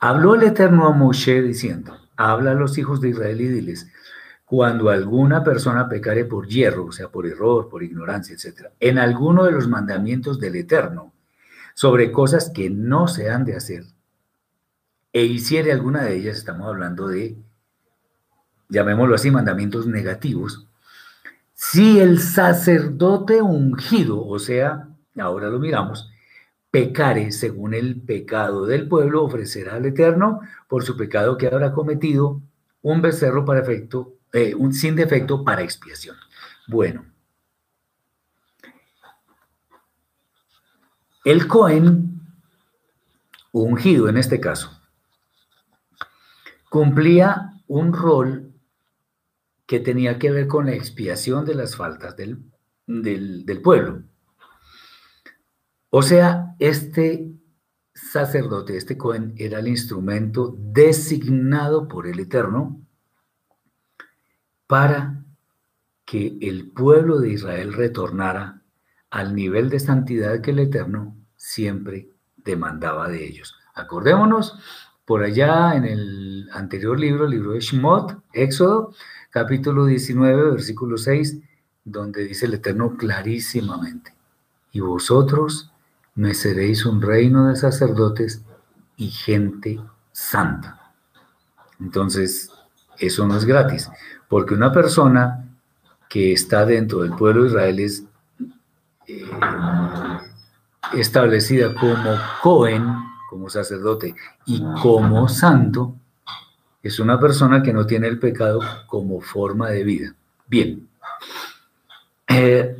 [0.00, 3.88] habló el Eterno a Moshe diciendo, habla a los hijos de Israel y diles,
[4.44, 9.44] cuando alguna persona pecare por hierro, o sea, por error, por ignorancia, etc., en alguno
[9.44, 11.12] de los mandamientos del Eterno,
[11.74, 13.84] sobre cosas que no se han de hacer,
[15.12, 17.36] e hiciere alguna de ellas, estamos hablando de,
[18.68, 20.68] llamémoslo así, mandamientos negativos,
[21.54, 26.10] si el sacerdote ungido, o sea, ahora lo miramos,
[26.76, 32.42] pecare según el pecado del pueblo, ofrecerá al Eterno por su pecado que habrá cometido
[32.82, 36.16] un becerro para efecto, eh, un, sin defecto para expiación.
[36.68, 37.06] Bueno,
[41.24, 42.20] el Cohen,
[43.52, 44.78] ungido en este caso,
[46.68, 48.52] cumplía un rol
[49.64, 52.44] que tenía que ver con la expiación de las faltas del,
[52.86, 54.02] del pueblo.
[55.98, 57.32] O sea, este
[57.94, 62.82] sacerdote, este Cohen, era el instrumento designado por el Eterno
[64.66, 65.24] para
[66.04, 68.60] que el pueblo de Israel retornara
[69.08, 72.10] al nivel de santidad que el Eterno siempre
[72.44, 73.56] demandaba de ellos.
[73.72, 74.58] Acordémonos,
[75.06, 78.92] por allá en el anterior libro, libro de Shemot, Éxodo,
[79.30, 81.38] capítulo 19, versículo 6,
[81.84, 84.14] donde dice el Eterno clarísimamente,
[84.72, 85.72] y vosotros
[86.16, 88.42] me seréis un reino de sacerdotes
[88.96, 89.78] y gente
[90.12, 90.92] santa.
[91.78, 92.50] Entonces,
[92.98, 93.90] eso no es gratis,
[94.28, 95.44] porque una persona
[96.08, 98.04] que está dentro del pueblo de Israel es
[99.06, 99.30] eh,
[100.94, 102.86] establecida como Cohen,
[103.28, 104.14] como sacerdote,
[104.46, 105.94] y como santo,
[106.82, 110.14] es una persona que no tiene el pecado como forma de vida.
[110.46, 110.88] Bien.
[112.28, 112.76] Eh,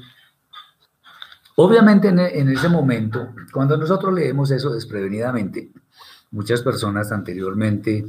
[1.58, 5.72] Obviamente en, ese momento, cuando nosotros leemos eso desprevenidamente,
[6.30, 8.04] muchas personas anteriormente,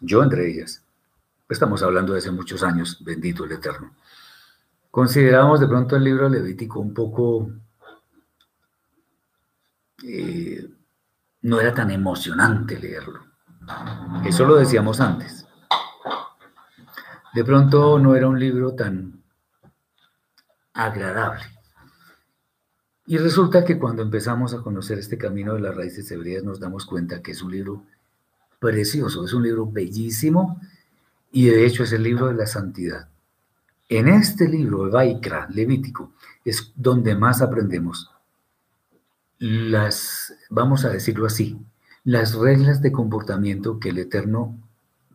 [0.00, 0.84] yo entre ellas,
[1.48, 3.94] estamos hablando de hace muchos años, bendito el Eterno,
[4.90, 7.50] consideramos de pronto el libro Levítico un poco,
[10.04, 10.68] eh,
[11.40, 13.20] no era tan emocionante leerlo.
[14.26, 15.46] Eso lo decíamos antes.
[17.32, 19.22] De pronto no era un libro tan
[20.74, 21.57] agradable.
[23.10, 26.84] Y resulta que cuando empezamos a conocer este camino de las raíces hebreas nos damos
[26.84, 27.82] cuenta que es un libro
[28.60, 30.60] precioso, es un libro bellísimo
[31.32, 33.08] y de hecho es el libro de la santidad.
[33.88, 36.12] En este libro, Vaikra, Levítico,
[36.44, 38.10] es donde más aprendemos
[39.38, 41.58] las, vamos a decirlo así,
[42.04, 44.54] las reglas de comportamiento que el Eterno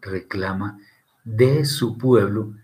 [0.02, 0.80] reclama
[1.24, 2.56] de su pueblo,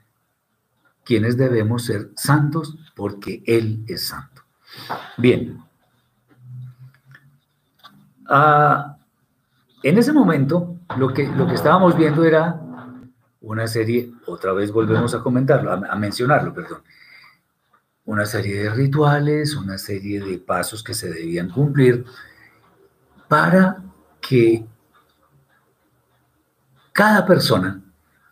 [1.05, 4.28] quienes debemos ser santos porque Él es santo.
[5.17, 5.63] Bien.
[8.27, 8.97] Ah,
[9.83, 12.61] en ese momento, lo que, lo que estábamos viendo era
[13.41, 16.81] una serie, otra vez volvemos a comentarlo, a, mencionarlo, perdón,
[18.05, 22.05] una serie de rituales, una serie de pasos que se debían cumplir
[23.27, 23.81] para
[24.19, 24.65] que
[26.91, 27.81] cada persona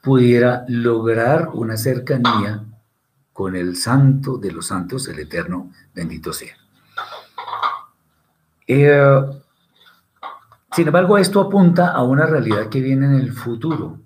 [0.01, 2.63] pudiera lograr una cercanía
[3.37, 6.57] con el santo de los santos, el eterno, bendito sea.
[8.65, 9.21] Eh,
[10.71, 13.99] sin embargo, esto apunta a una realidad que viene en el futuro.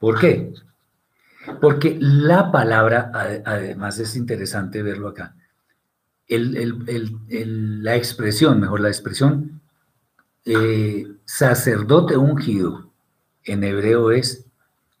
[0.00, 0.52] ¿Por qué?
[1.60, 3.12] Porque la palabra,
[3.44, 5.36] además es interesante verlo acá,
[6.26, 9.60] la expresión, mejor la expresión,
[10.44, 12.90] eh, sacerdote ungido,
[13.44, 14.46] en hebreo es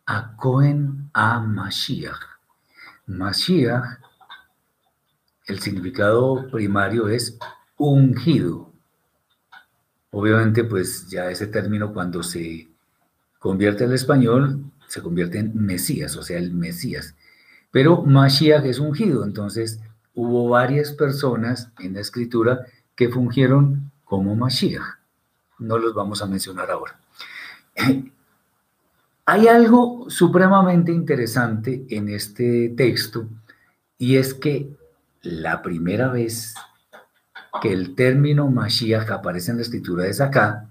[0.06, 2.31] Akohen a Mashiach.
[3.06, 3.98] Mashiach,
[5.46, 7.38] el significado primario es
[7.76, 8.72] ungido.
[10.10, 12.68] Obviamente, pues ya ese término cuando se
[13.38, 17.14] convierte al español se convierte en Mesías, o sea, el Mesías.
[17.70, 19.80] Pero Mashiach es ungido, entonces
[20.14, 24.98] hubo varias personas en la escritura que fungieron como Mashiach.
[25.58, 27.00] No los vamos a mencionar ahora.
[29.32, 33.30] Hay algo supremamente interesante en este texto
[33.96, 34.76] y es que
[35.22, 36.54] la primera vez
[37.62, 40.68] que el término Mashiach aparece en la escritura es acá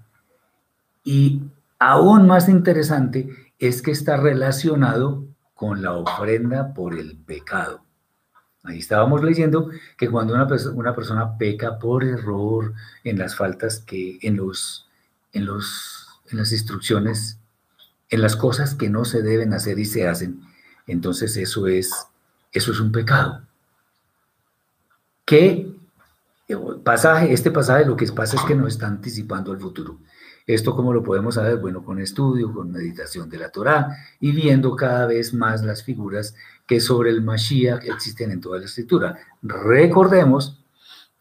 [1.02, 1.42] y
[1.80, 7.82] aún más interesante es que está relacionado con la ofrenda por el pecado.
[8.62, 14.20] Ahí estábamos leyendo que cuando una, una persona peca por error en las faltas que
[14.22, 14.88] en los
[15.32, 17.40] en los en las instrucciones
[18.12, 20.42] en las cosas que no se deben hacer y se hacen,
[20.86, 21.90] entonces eso es,
[22.52, 23.42] eso es un pecado.
[25.24, 25.72] ¿Qué
[26.84, 29.98] pasaje, este pasaje lo que pasa es que nos está anticipando el futuro.
[30.46, 34.74] Esto cómo lo podemos saber, bueno, con estudio, con meditación de la Torá y viendo
[34.74, 36.34] cada vez más las figuras
[36.66, 39.18] que sobre el Mashiach existen en toda la escritura.
[39.42, 40.60] Recordemos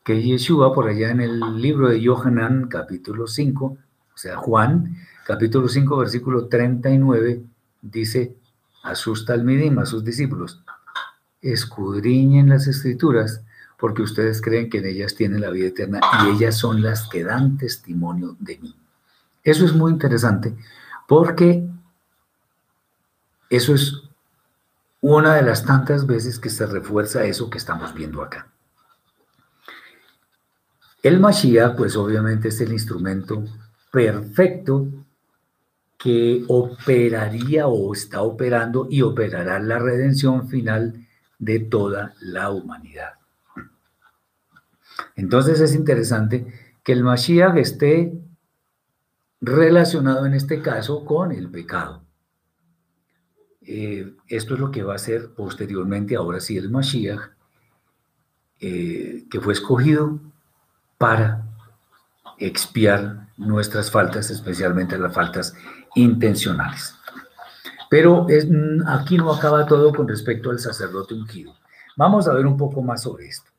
[0.03, 3.77] que Yeshua, por allá en el libro de Yohanan, capítulo 5, o
[4.17, 7.43] sea, Juan, capítulo 5, versículo 39,
[7.81, 8.35] dice,
[8.83, 10.61] asusta al Midim, a sus discípulos,
[11.41, 13.41] escudriñen las escrituras,
[13.77, 17.23] porque ustedes creen que en ellas tienen la vida eterna y ellas son las que
[17.23, 18.75] dan testimonio de mí.
[19.43, 20.55] Eso es muy interesante
[21.07, 21.67] porque
[23.49, 24.03] eso es
[25.01, 28.47] una de las tantas veces que se refuerza eso que estamos viendo acá.
[31.01, 33.43] El Mashiach, pues obviamente es el instrumento
[33.91, 34.87] perfecto
[36.01, 43.13] que operaría o está operando y operará la redención final de toda la humanidad.
[45.15, 46.47] Entonces es interesante
[46.83, 48.13] que el Mashiach esté
[49.41, 52.03] relacionado en este caso con el pecado.
[53.61, 57.31] Eh, esto es lo que va a hacer posteriormente, ahora sí, el Mashiach,
[58.59, 60.19] eh, que fue escogido
[60.97, 61.47] para
[62.39, 65.55] expiar nuestras faltas, especialmente las faltas
[65.95, 66.95] intencionales.
[67.89, 68.47] Pero es,
[68.87, 71.53] aquí no acaba todo con respecto al sacerdote ungido.
[71.97, 73.51] Vamos a ver un poco más sobre esto.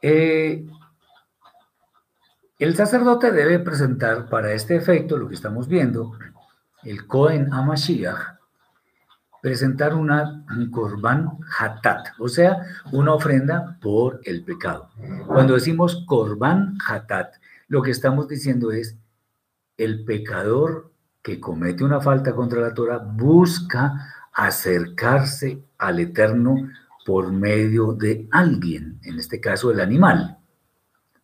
[0.00, 0.66] Eh,
[2.58, 6.12] el sacerdote debe presentar para este efecto, lo que estamos viendo,
[6.82, 8.38] el Cohen Amashiach,
[9.40, 12.58] presentar una, un korban hatat, o sea,
[12.92, 14.90] una ofrenda por el pecado.
[15.26, 17.34] Cuando decimos korban hatat,
[17.66, 18.96] lo que estamos diciendo es
[19.84, 26.56] el pecador que comete una falta contra la Torah busca acercarse al Eterno
[27.04, 30.38] por medio de alguien, en este caso el animal,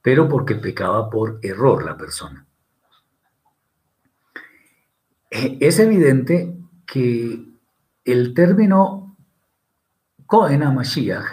[0.02, 2.46] pero porque pecaba por error la persona.
[5.30, 6.56] Eh, es evidente
[6.86, 7.44] que
[8.04, 9.16] el término
[10.26, 11.26] Cohen Mashiach,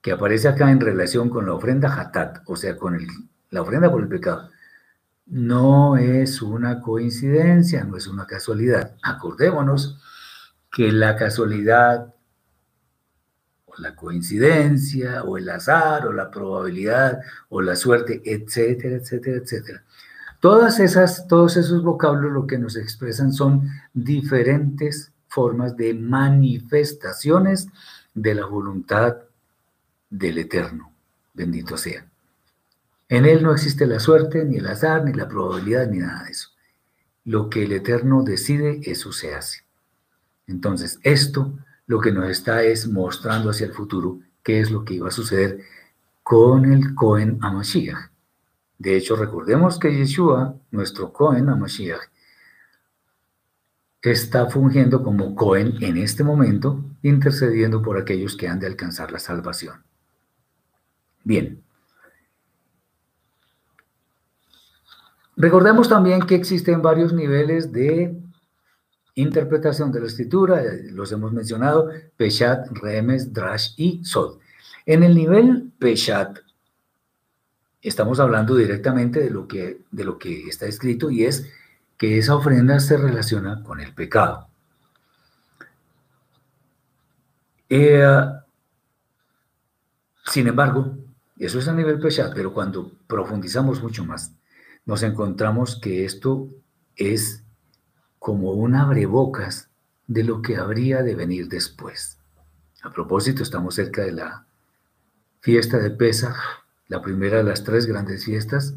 [0.00, 2.98] que aparece acá en relación con la ofrenda Hatat, o sea, con
[3.50, 4.50] la ofrenda por el pecado,
[5.26, 8.96] no es una coincidencia, no es una casualidad.
[9.02, 9.98] Acordémonos
[10.70, 12.14] que la casualidad
[13.66, 19.84] o la coincidencia o el azar o la probabilidad o la suerte, etcétera, etcétera, etcétera.
[20.40, 27.68] Todas esas, todos esos vocablos lo que nos expresan son diferentes formas de manifestaciones
[28.14, 29.16] de la voluntad
[30.08, 30.92] del Eterno.
[31.34, 32.06] Bendito sea.
[33.08, 36.30] En Él no existe la suerte, ni el azar, ni la probabilidad, ni nada de
[36.30, 36.50] eso.
[37.24, 39.60] Lo que el Eterno decide, eso se hace.
[40.46, 44.94] Entonces, esto lo que nos está es mostrando hacia el futuro qué es lo que
[44.94, 45.60] iba a suceder
[46.22, 48.10] con el Cohen Amashiach.
[48.78, 52.10] De hecho, recordemos que Yeshua, nuestro Cohen Amashiach,
[54.02, 59.18] está fungiendo como Cohen en este momento, intercediendo por aquellos que han de alcanzar la
[59.18, 59.82] salvación.
[61.24, 61.65] Bien.
[65.36, 68.16] Recordemos también que existen varios niveles de
[69.14, 74.38] interpretación de la escritura, los hemos mencionado, Peshat, Remes, Drash y Sod.
[74.86, 76.38] En el nivel Peshat,
[77.82, 81.50] estamos hablando directamente de lo que, de lo que está escrito y es
[81.96, 84.48] que esa ofrenda se relaciona con el pecado.
[87.68, 88.24] Eh,
[90.24, 90.96] sin embargo,
[91.38, 94.34] eso es a nivel peshat, pero cuando profundizamos mucho más,
[94.86, 96.48] nos encontramos que esto
[96.94, 97.42] es
[98.18, 99.68] como un abrebocas
[100.06, 102.18] de lo que habría de venir después.
[102.82, 104.46] A propósito, estamos cerca de la
[105.40, 106.36] fiesta de Pesach,
[106.88, 108.74] la primera de las tres grandes fiestas,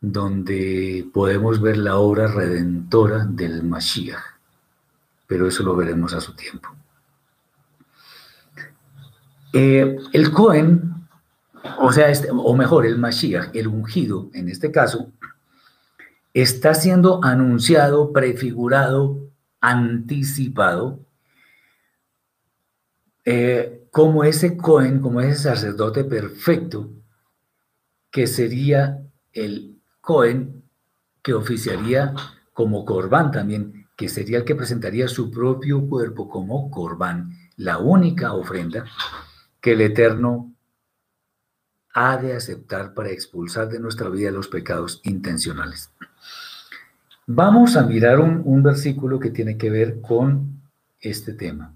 [0.00, 4.22] donde podemos ver la obra redentora del Mashiach,
[5.26, 6.68] pero eso lo veremos a su tiempo.
[9.52, 10.99] Eh, el Cohen,
[11.78, 15.12] o sea, este, o mejor, el Mashiach, el ungido en este caso,
[16.34, 19.30] está siendo anunciado, prefigurado,
[19.60, 21.00] anticipado,
[23.24, 26.90] eh, como ese Cohen, como ese sacerdote perfecto,
[28.10, 29.02] que sería
[29.32, 30.64] el Cohen
[31.22, 32.14] que oficiaría
[32.52, 38.32] como Corbán también, que sería el que presentaría su propio cuerpo como Corbán, la única
[38.32, 38.84] ofrenda
[39.60, 40.49] que el Eterno
[41.92, 45.90] ha de aceptar para expulsar de nuestra vida los pecados intencionales.
[47.26, 50.60] Vamos a mirar un, versículo que tiene que ver con
[51.00, 51.72] este tema.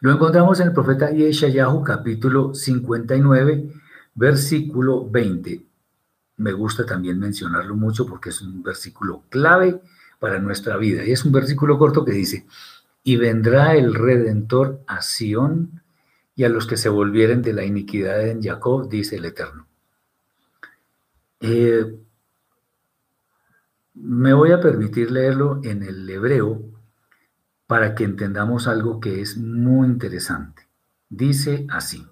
[0.00, 3.70] Lo encontramos en el profeta Yeshayahu capítulo 59,
[4.14, 5.62] versículo 20.
[6.38, 9.80] Me gusta también mencionarlo mucho porque es un versículo clave
[10.18, 11.04] para nuestra vida.
[11.04, 12.46] Y es un versículo corto que dice,
[13.02, 15.80] y vendrá el Redentor a Sión
[16.36, 19.66] y a los que se volvieren de la iniquidad en Jacob, dice el Eterno.
[21.40, 21.98] Eh,
[23.94, 26.62] me voy a permitir leerlo en el hebreo
[27.66, 30.68] para que entendamos algo que es muy interesante.
[31.08, 32.06] Dice así.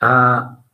[0.00, 0.64] Ah,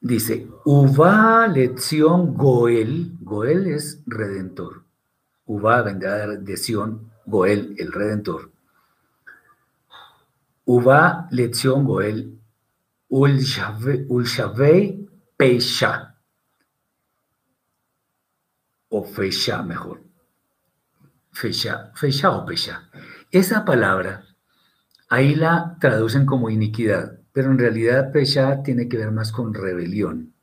[0.00, 4.82] dice, Uva lección Goel, Goel es redentor.
[5.46, 8.50] Uva vendrá de Sion, Goel, el redentor.
[10.72, 12.38] Uva lección Goel,
[13.08, 14.06] Ulshavei
[15.36, 16.14] Pesha,
[18.88, 20.04] o Fesha mejor.
[21.32, 22.88] Fesha, Fesha o Pesha.
[23.32, 24.24] Esa palabra,
[25.08, 30.34] ahí la traducen como iniquidad, pero en realidad Pesha tiene que ver más con rebelión.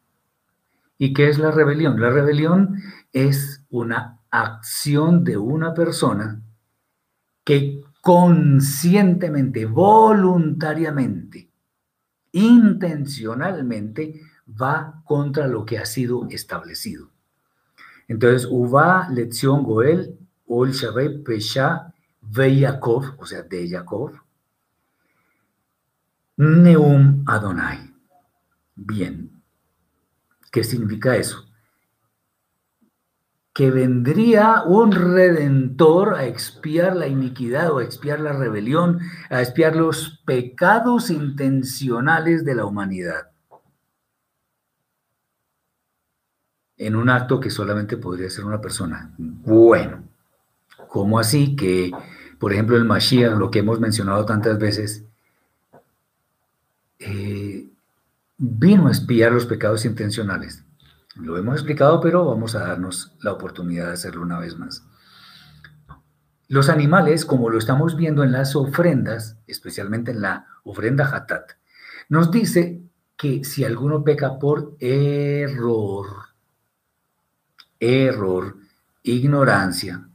[0.97, 2.01] ¿Y qué es la rebelión?
[2.01, 6.41] La rebelión es una acción de una persona
[7.45, 11.49] que conscientemente, voluntariamente,
[12.31, 17.09] intencionalmente va contra lo que ha sido establecido.
[18.07, 22.65] Entonces, Uva, lección Goel, Ol Shabbat, Pesha, Ve
[23.17, 24.13] o sea, de Yaakov,
[26.37, 27.93] Neum Adonai.
[28.73, 29.29] Bien,
[30.49, 31.46] ¿qué significa eso?
[33.57, 38.99] Que vendría un redentor a expiar la iniquidad o a expiar la rebelión,
[39.31, 43.31] a expiar los pecados intencionales de la humanidad.
[46.77, 49.11] En un acto que solamente podría ser una persona.
[49.17, 50.03] Bueno,
[50.87, 51.91] ¿cómo así que,
[52.37, 55.03] por ejemplo, el Mashiach, lo que hemos mencionado tantas veces,
[56.99, 57.67] eh,
[58.37, 60.63] vino a expiar los pecados intencionales?
[61.19, 64.83] Lo hemos explicado, pero vamos a darnos la oportunidad de hacerlo una vez más.
[66.47, 71.51] Los animales, como lo estamos viendo en las ofrendas, especialmente en la ofrenda Hatat,
[72.09, 72.81] nos dice
[73.17, 76.07] que si alguno peca por error,
[77.79, 78.55] error,
[79.03, 80.07] ignorancia,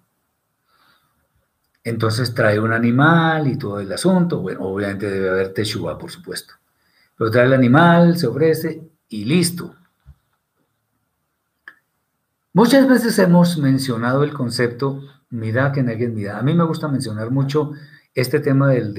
[1.84, 4.40] entonces trae un animal y todo el asunto.
[4.40, 6.54] Bueno, obviamente debe haber teshuva, por supuesto.
[7.18, 9.74] Pero trae el animal, se ofrece y listo.
[12.54, 15.00] Muchas veces hemos mencionado el concepto
[15.30, 16.38] mira que neguen mira.
[16.38, 17.72] A mí me gusta mencionar mucho
[18.14, 18.92] este tema del,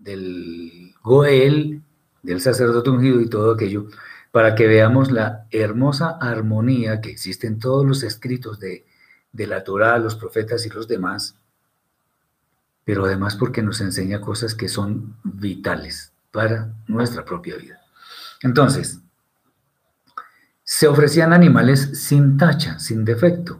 [0.00, 1.82] del, Goel,
[2.22, 3.88] del sacerdote ungido y todo aquello,
[4.30, 8.86] para que veamos la hermosa armonía que existe en todos los escritos de,
[9.32, 11.36] de la Torah, los profetas y los demás,
[12.84, 17.80] pero además porque nos enseña cosas que son vitales para nuestra propia vida.
[18.42, 19.00] Entonces,
[20.70, 23.58] se ofrecían animales sin tacha, sin defecto.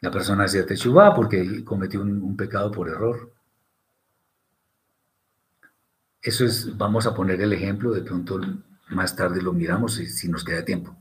[0.00, 3.32] La persona hacía techubá porque cometió un, pecado por error.
[6.22, 8.40] Eso es, vamos a poner el ejemplo, de pronto
[8.90, 10.96] más tarde lo miramos si, si nos queda tiempo.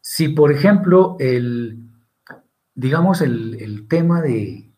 [0.00, 1.80] Si, por ejemplo, el,
[2.76, 4.70] digamos, el, tema de,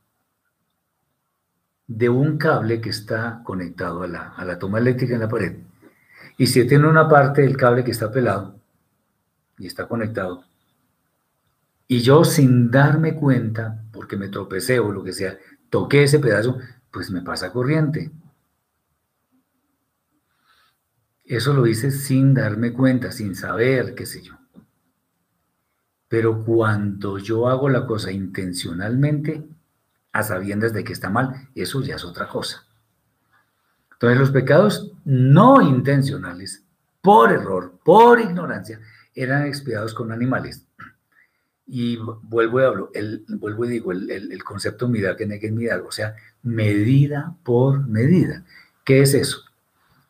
[1.89, 5.59] de un cable que está conectado a la, a la toma eléctrica en la pared,
[6.39, 8.64] y si tiene una parte del cable que está pelado,
[9.59, 10.45] y está conectado.
[11.87, 15.39] Y yo sin darme cuenta, porque me tropecé o lo que sea,
[15.71, 16.59] toqué ese pedazo,
[16.91, 18.11] pues me pasa corriente.
[21.25, 24.35] Eso lo hice sin darme cuenta, sin saber, qué sé yo.
[26.09, 29.45] Pero cuando yo hago la cosa intencionalmente,
[30.13, 32.65] a sabiendas de que está mal, eso ya es otra cosa.
[33.93, 36.63] Entonces los pecados no intencionales
[37.01, 38.81] por error, por ignorancia,
[39.15, 40.67] eran expiados con animales.
[41.67, 45.83] Y vuelvo y hablo, el, vuelvo y digo, el, el, concepto midá que negue midá,
[45.83, 48.45] o sea, medida por medida.
[48.85, 49.45] ¿Qué es eso?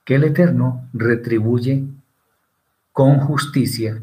[0.05, 1.85] Que el Eterno retribuye
[2.93, 4.03] con justicia,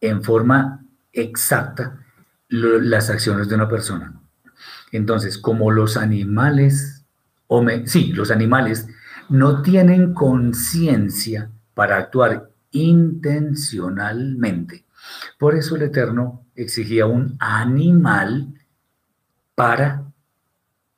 [0.00, 1.98] en forma exacta,
[2.48, 4.20] las acciones de una persona.
[4.92, 7.04] Entonces, como los animales,
[7.46, 8.88] o sí, los animales
[9.28, 14.86] no tienen conciencia para actuar intencionalmente.
[15.38, 18.54] Por eso el Eterno exigía un animal
[19.54, 20.04] para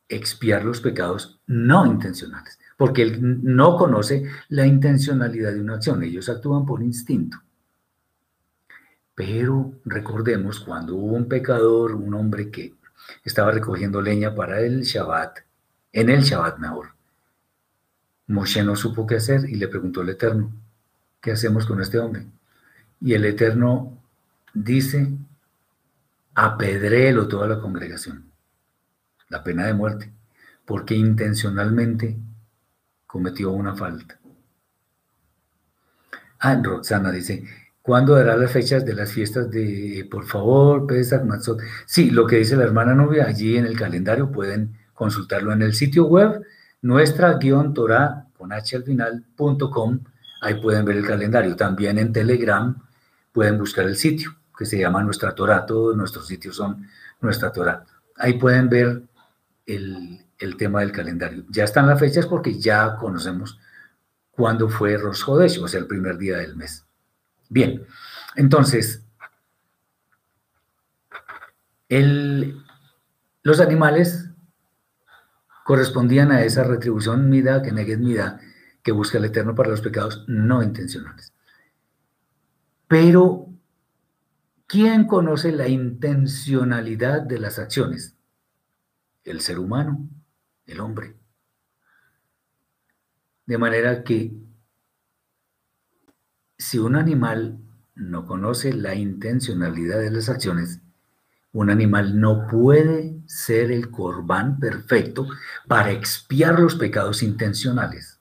[0.08, 6.28] expiar los pecados no intencionales, porque él no conoce la intencionalidad de una acción, ellos
[6.28, 7.38] actúan por instinto.
[9.14, 12.74] Pero recordemos cuando hubo un pecador, un hombre que
[13.24, 15.38] estaba recogiendo leña para el Shabbat,
[15.92, 16.94] en el Shabbat mejor.
[18.28, 20.52] Moshe no supo qué hacer y le preguntó al Eterno,
[21.20, 22.26] ¿qué hacemos con este hombre?
[23.00, 23.98] Y el Eterno
[24.54, 25.10] dice,
[26.34, 28.30] apedréelo toda la congregación,
[29.28, 30.12] la pena de muerte,
[30.64, 32.18] porque intencionalmente
[33.06, 34.18] cometió una falta.
[36.38, 37.44] Ah, Roxana dice,
[37.82, 41.60] ¿cuándo dará las fechas de las fiestas de, por favor, Pesach, Matzot?
[41.86, 45.74] Sí, lo que dice la hermana novia, allí en el calendario pueden consultarlo en el
[45.74, 46.42] sitio web,
[46.82, 49.70] nuestra-torah, con h al final, punto
[50.40, 51.54] ahí pueden ver el calendario.
[51.56, 52.76] También en Telegram
[53.32, 55.64] pueden buscar el sitio que se llama Nuestra Torah.
[55.64, 56.86] Todos nuestros sitios son
[57.20, 57.84] Nuestra Torah.
[58.16, 59.02] Ahí pueden ver
[59.66, 60.26] el,
[60.58, 61.44] tema del calendario.
[61.48, 63.58] Ya están las fechas porque ya conocemos
[64.30, 66.84] cuándo fue Rosh o sea, el primer día del mes.
[67.48, 67.84] Bien,
[68.36, 69.02] entonces,
[73.42, 74.28] los animales
[75.64, 78.40] correspondían a esa retribución mida, que mida,
[78.90, 81.32] que busca el Eterno para los pecados no intencionales.
[82.88, 83.46] Pero,
[84.66, 88.16] ¿quién conoce la intencionalidad de las acciones?
[89.22, 90.08] El ser humano,
[90.66, 91.14] el hombre.
[93.46, 94.32] De manera que
[96.58, 97.60] si un animal
[97.94, 100.80] no conoce la intencionalidad de las acciones,
[101.52, 105.28] un animal no puede ser el corbán perfecto
[105.68, 108.19] para expiar los pecados intencionales.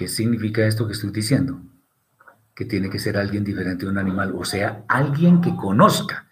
[0.00, 1.60] ¿Qué significa esto que estoy diciendo?
[2.54, 6.26] Que tiene que ser alguien diferente de un animal, o sea, alguien que conozca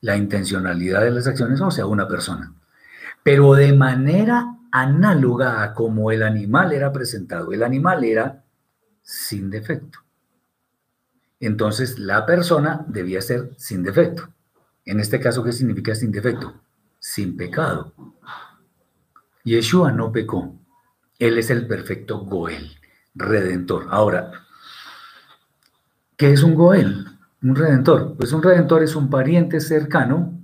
[0.00, 2.52] la intencionalidad de las acciones, o sea, una persona.
[3.22, 7.52] Pero de manera análoga a como el animal era presentado.
[7.52, 8.42] El animal era
[9.04, 10.00] sin defecto.
[11.38, 14.30] Entonces, la persona debía ser sin defecto.
[14.84, 16.60] En este caso, ¿qué significa sin defecto?
[16.98, 17.94] Sin pecado.
[19.44, 20.58] Yeshua no pecó.
[21.20, 22.81] Él es el perfecto Goel
[23.14, 23.86] redentor.
[23.90, 24.32] Ahora,
[26.16, 27.06] ¿qué es un Goel?
[27.42, 28.14] Un redentor.
[28.16, 30.40] Pues un redentor es un pariente cercano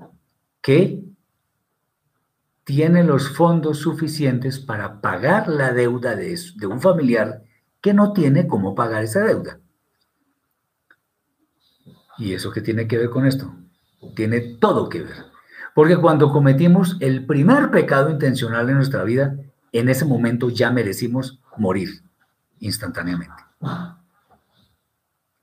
[0.60, 1.04] que
[2.64, 7.42] tiene los fondos suficientes para pagar la deuda de, de un familiar
[7.80, 9.60] que no tiene cómo pagar esa deuda.
[12.18, 13.54] ¿Y eso qué tiene que ver con esto?
[14.14, 15.26] Tiene todo que ver.
[15.74, 19.36] Porque cuando cometimos el primer pecado intencional en nuestra vida,
[19.70, 22.02] en ese momento ya merecimos morir
[22.61, 23.42] instantáneamente.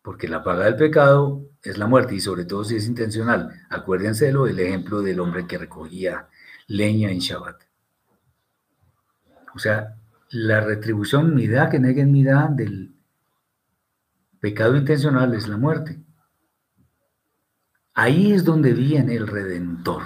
[0.02, 3.52] Porque la paga del pecado es la muerte y sobre todo si es intencional.
[3.70, 6.28] Acuérdense del ejemplo del hombre que recogía
[6.68, 7.62] leña en Shabbat.
[9.56, 9.96] O sea,
[10.30, 12.94] la retribución mida que neguen mida del
[14.40, 16.00] pecado intencional es la muerte.
[17.94, 20.04] Ahí es donde viene el redentor.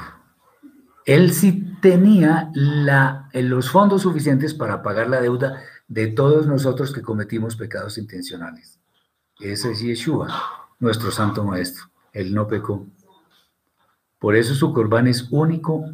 [1.06, 7.02] Él sí tenía la, los fondos suficientes para pagar la deuda de todos nosotros que
[7.02, 8.80] cometimos pecados intencionales.
[9.40, 10.30] Ese es Yeshua,
[10.80, 11.86] nuestro santo maestro.
[12.14, 12.86] Él no pecó.
[14.20, 15.86] Por eso su corbán es único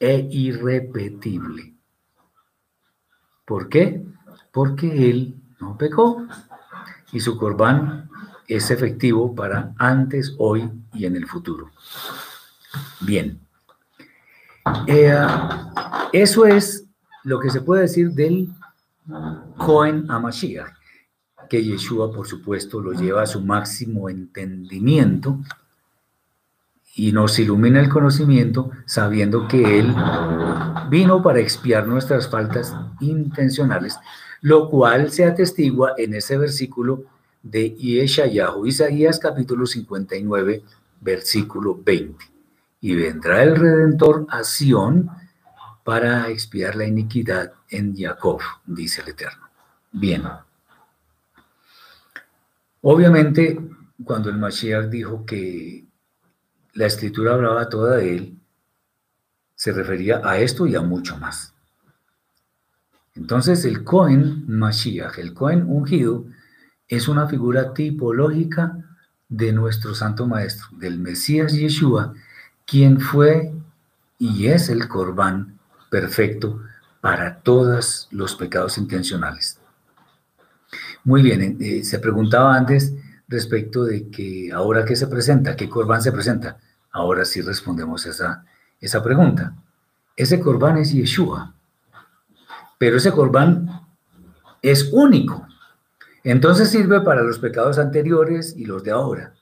[0.00, 1.74] e irrepetible.
[3.44, 4.02] ¿Por qué?
[4.50, 6.26] Porque él no pecó
[7.12, 8.08] y su corbán
[8.48, 11.70] es efectivo para antes, hoy y en el futuro.
[13.00, 13.38] Bien.
[14.86, 15.26] Eh,
[16.12, 16.86] eso es
[17.24, 18.48] lo que se puede decir del
[19.56, 20.72] Cohen a Mashiach,
[21.48, 25.40] que Yeshua, por supuesto, lo lleva a su máximo entendimiento
[26.94, 29.94] y nos ilumina el conocimiento sabiendo que Él
[30.88, 33.98] vino para expiar nuestras faltas intencionales,
[34.40, 37.04] lo cual se atestigua en ese versículo
[37.42, 40.62] de Yeshayahu, Isaías capítulo 59,
[41.00, 42.24] versículo 20.
[42.82, 45.10] Y vendrá el Redentor a Sión
[45.84, 49.48] para expiar la iniquidad en Jacob, dice el Eterno.
[49.90, 50.22] Bien,
[52.84, 53.60] Obviamente,
[54.04, 55.84] cuando el Mashiach dijo que
[56.74, 58.38] la escritura hablaba toda de él,
[59.54, 61.54] se refería a esto y a mucho más.
[63.14, 66.24] Entonces, el Cohen Mashiach, el Cohen ungido,
[66.88, 68.76] es una figura tipológica
[69.28, 72.14] de nuestro Santo Maestro, del Mesías Yeshua,
[72.66, 73.52] quien fue
[74.18, 75.58] y es el Corbán
[75.88, 76.60] perfecto
[77.02, 79.58] para todos los pecados intencionales.
[81.02, 82.94] Muy bien, eh, se preguntaba antes
[83.26, 86.58] respecto de que ahora qué se presenta, qué Corbán se presenta.
[86.92, 88.44] Ahora sí respondemos esa,
[88.80, 89.52] esa pregunta.
[90.16, 91.54] Ese Corbán es Yeshua,
[92.78, 93.68] pero ese Corbán
[94.62, 95.44] es único.
[96.22, 99.34] Entonces sirve para los pecados anteriores y los de ahora.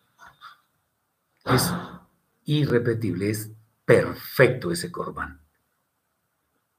[1.44, 1.70] Es
[2.46, 3.50] irrepetible, es
[3.84, 5.40] perfecto ese corbán.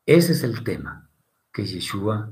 [0.06, 1.10] Ese es el tema,
[1.54, 2.32] que Yeshua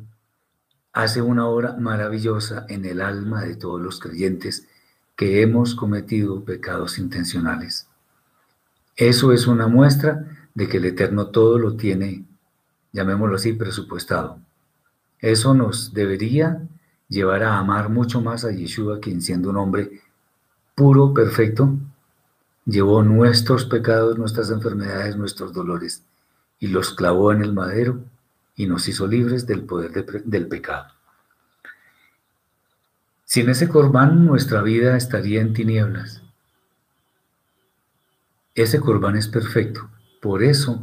[0.91, 4.67] hace una obra maravillosa en el alma de todos los creyentes
[5.15, 7.87] que hemos cometido pecados intencionales.
[8.95, 12.25] Eso es una muestra de que el Eterno todo lo tiene,
[12.91, 14.39] llamémoslo así, presupuestado.
[15.19, 16.67] Eso nos debería
[17.07, 20.01] llevar a amar mucho más a Yeshua, quien siendo un hombre
[20.73, 21.77] puro, perfecto,
[22.65, 26.03] llevó nuestros pecados, nuestras enfermedades, nuestros dolores,
[26.59, 28.03] y los clavó en el madero
[28.55, 30.87] y nos hizo libres del poder del pecado.
[33.23, 36.21] Sin ese corbán nuestra vida estaría en tinieblas.
[38.55, 39.89] Ese corbán es perfecto.
[40.19, 40.81] Por eso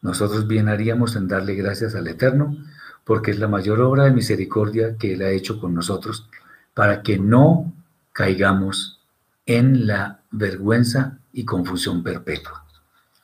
[0.00, 2.56] nosotros bien haríamos en darle gracias al Eterno
[3.04, 6.26] porque es la mayor obra de misericordia que Él ha hecho con nosotros,
[6.72, 7.72] para que no
[8.12, 9.00] caigamos
[9.46, 12.64] en la vergüenza y confusión perpetua.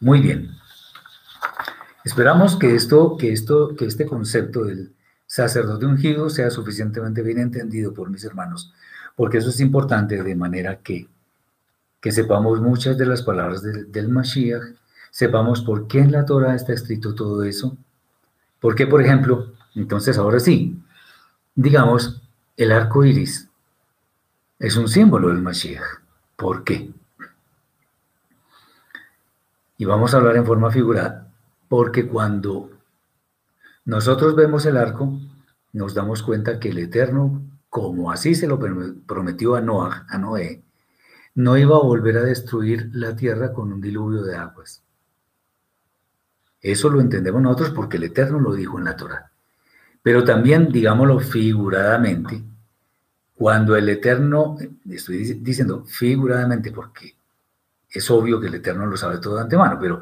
[0.01, 0.60] Muy bien.
[2.05, 4.94] Esperamos que esto, que esto, que este concepto del
[5.26, 8.72] sacerdote ungido sea suficientemente bien entendido por mis hermanos,
[9.16, 11.09] porque eso es importante de manera que,
[12.01, 14.62] que sepamos muchas de las palabras del, del Mashiach,
[15.11, 17.76] sepamos por qué en la Torah está escrito todo eso,
[18.61, 20.82] por qué, por ejemplo, entonces, ahora sí,
[21.55, 22.20] digamos,
[22.57, 23.48] el arco iris
[24.59, 25.82] es un símbolo del Mashiach.
[26.36, 26.90] ¿Por qué?
[29.78, 31.30] Y vamos a hablar en forma figurada,
[31.71, 32.68] porque cuando
[33.85, 35.21] nosotros vemos el arco,
[35.73, 38.59] nos damos cuenta que el Eterno, como así se lo
[39.07, 40.64] prometió a, Noah, a Noé,
[41.37, 44.83] no iba a volver a destruir la tierra con un diluvio de aguas.
[46.61, 49.31] Eso lo entendemos nosotros porque el Eterno lo dijo en la Torah.
[50.03, 52.43] Pero también, digámoslo figuradamente,
[53.37, 54.59] cuando el Eterno,
[54.91, 57.14] estoy diciendo figuradamente porque
[57.89, 60.01] es obvio que el Eterno lo sabe todo de antemano, pero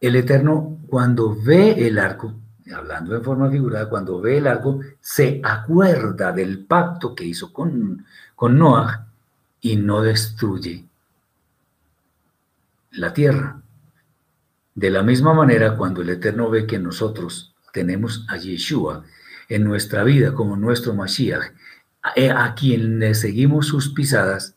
[0.00, 2.34] el Eterno cuando ve el arco,
[2.74, 8.04] hablando en forma figurada, cuando ve el arco, se acuerda del pacto que hizo con,
[8.34, 9.06] con Noah
[9.60, 10.84] y no destruye
[12.92, 13.60] la tierra.
[14.74, 19.04] De la misma manera, cuando el Eterno ve que nosotros tenemos a Yeshua
[19.48, 21.52] en nuestra vida como nuestro Mashiach,
[22.02, 24.54] a, quien le seguimos sus pisadas,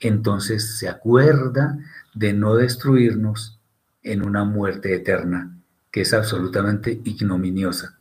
[0.00, 1.78] entonces se acuerda
[2.14, 3.57] de no destruirnos
[4.02, 5.58] en una muerte eterna
[5.90, 7.98] que es absolutamente ignominiosa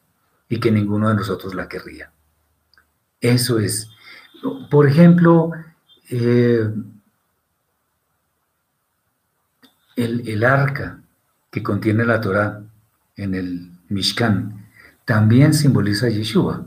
[0.50, 2.12] y que ninguno de nosotros la querría.
[3.22, 3.90] Eso es.
[4.70, 5.52] Por ejemplo,
[6.10, 6.70] eh,
[9.96, 11.02] el, el, arca
[11.50, 12.62] que contiene la Torah
[13.16, 14.68] en el Mishkan,
[15.06, 16.66] también simboliza a Yeshua,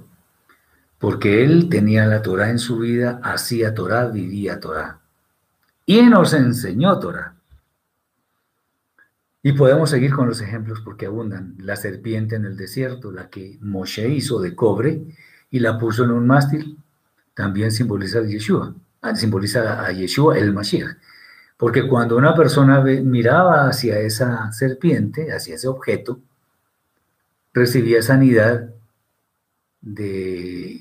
[0.99, 4.99] porque él tenía la Torah en su vida, hacía Torah, vivía Torah,
[5.87, 7.35] y nos enseñó Torah.
[9.43, 11.55] Y podemos seguir con los ejemplos porque abundan.
[11.59, 15.03] La serpiente en el desierto, la que Moshe hizo de cobre
[15.51, 16.79] y la puso en un mástil,
[17.35, 20.97] también simboliza a Yeshua, ah, simboliza a Yeshua el Mashiach.
[21.57, 26.21] Porque cuando una persona miraba hacia esa serpiente, hacia ese objeto,
[27.53, 28.71] recibía sanidad
[29.81, 30.81] de,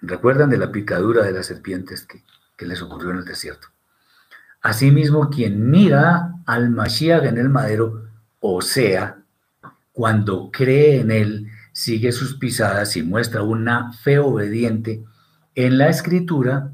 [0.00, 2.22] recuerdan de la picadura de las serpientes que,
[2.66, 3.68] les ocurrió en el desierto.
[4.62, 8.08] Asimismo, quien mira al Mashiach en el madero,
[8.40, 9.22] o sea,
[9.92, 15.04] cuando cree en él, sigue sus pisadas y muestra una fe obediente
[15.54, 16.72] en la escritura,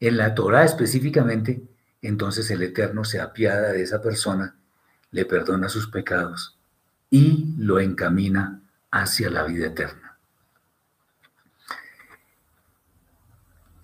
[0.00, 1.62] en la Torah específicamente,
[2.02, 4.56] entonces el Eterno se apiada de esa persona,
[5.10, 6.58] le perdona sus pecados
[7.10, 8.60] y lo encamina
[8.90, 10.05] hacia la vida eterna.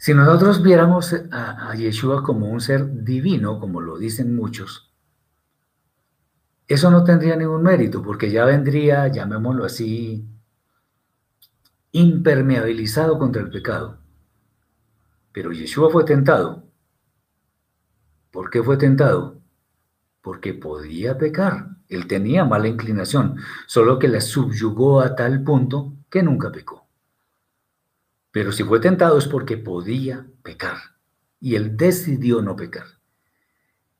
[0.02, 4.92] Si nosotros viéramos a, Yeshua como un ser divino, como lo dicen muchos,
[6.66, 10.26] eso no tendría ningún mérito, porque ya vendría, llamémoslo así,
[11.92, 14.00] impermeabilizado contra el pecado.
[15.30, 16.64] Pero Yeshua fue tentado.
[18.32, 19.40] ¿Por qué fue tentado?
[20.20, 21.76] Porque podía pecar.
[21.88, 23.36] Él tenía mala inclinación,
[23.68, 26.81] solo que la subyugó a tal punto que nunca pecó.
[28.32, 30.78] Pero si fue tentado es porque podía pecar
[31.38, 32.86] y él decidió no pecar.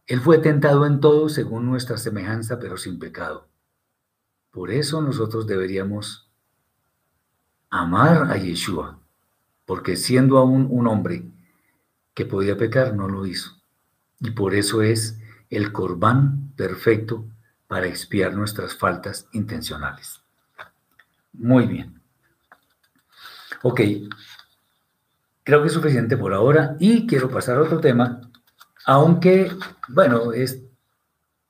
[0.06, 3.48] Él fue tentado en todo según nuestra semejanza, pero sin pecado.
[4.50, 6.30] Por eso nosotros deberíamos
[7.70, 8.98] amar a Yeshua,
[9.64, 11.24] porque siendo aún un hombre
[12.14, 13.52] que podía pecar, no lo hizo.
[14.20, 15.18] Y por eso es
[15.50, 17.24] el corbán perfecto
[17.66, 20.22] para expiar nuestras faltas intencionales.
[21.32, 22.01] Muy bien.
[23.62, 23.80] Ok,
[25.44, 28.20] creo que es suficiente por ahora y quiero pasar a otro tema,
[28.86, 29.50] aunque,
[29.88, 30.60] bueno, es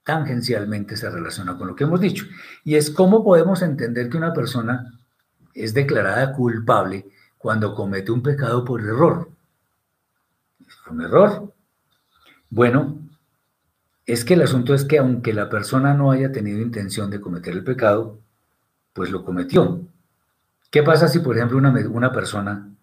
[0.04, 2.26] tangencialmente se relaciona con lo que hemos dicho,
[2.64, 4.98] y es cómo podemos entender que una persona
[5.54, 7.06] es declarada culpable
[7.38, 9.30] cuando comete un pecado por error.
[10.90, 11.52] ¿Un error?
[12.50, 12.98] Bueno,
[14.06, 17.54] es que el asunto es que aunque la persona no haya tenido intención de cometer
[17.54, 18.18] el pecado,
[18.92, 19.80] pues lo cometió.
[20.72, 22.74] ¿Qué pasa si, por ejemplo, una, persona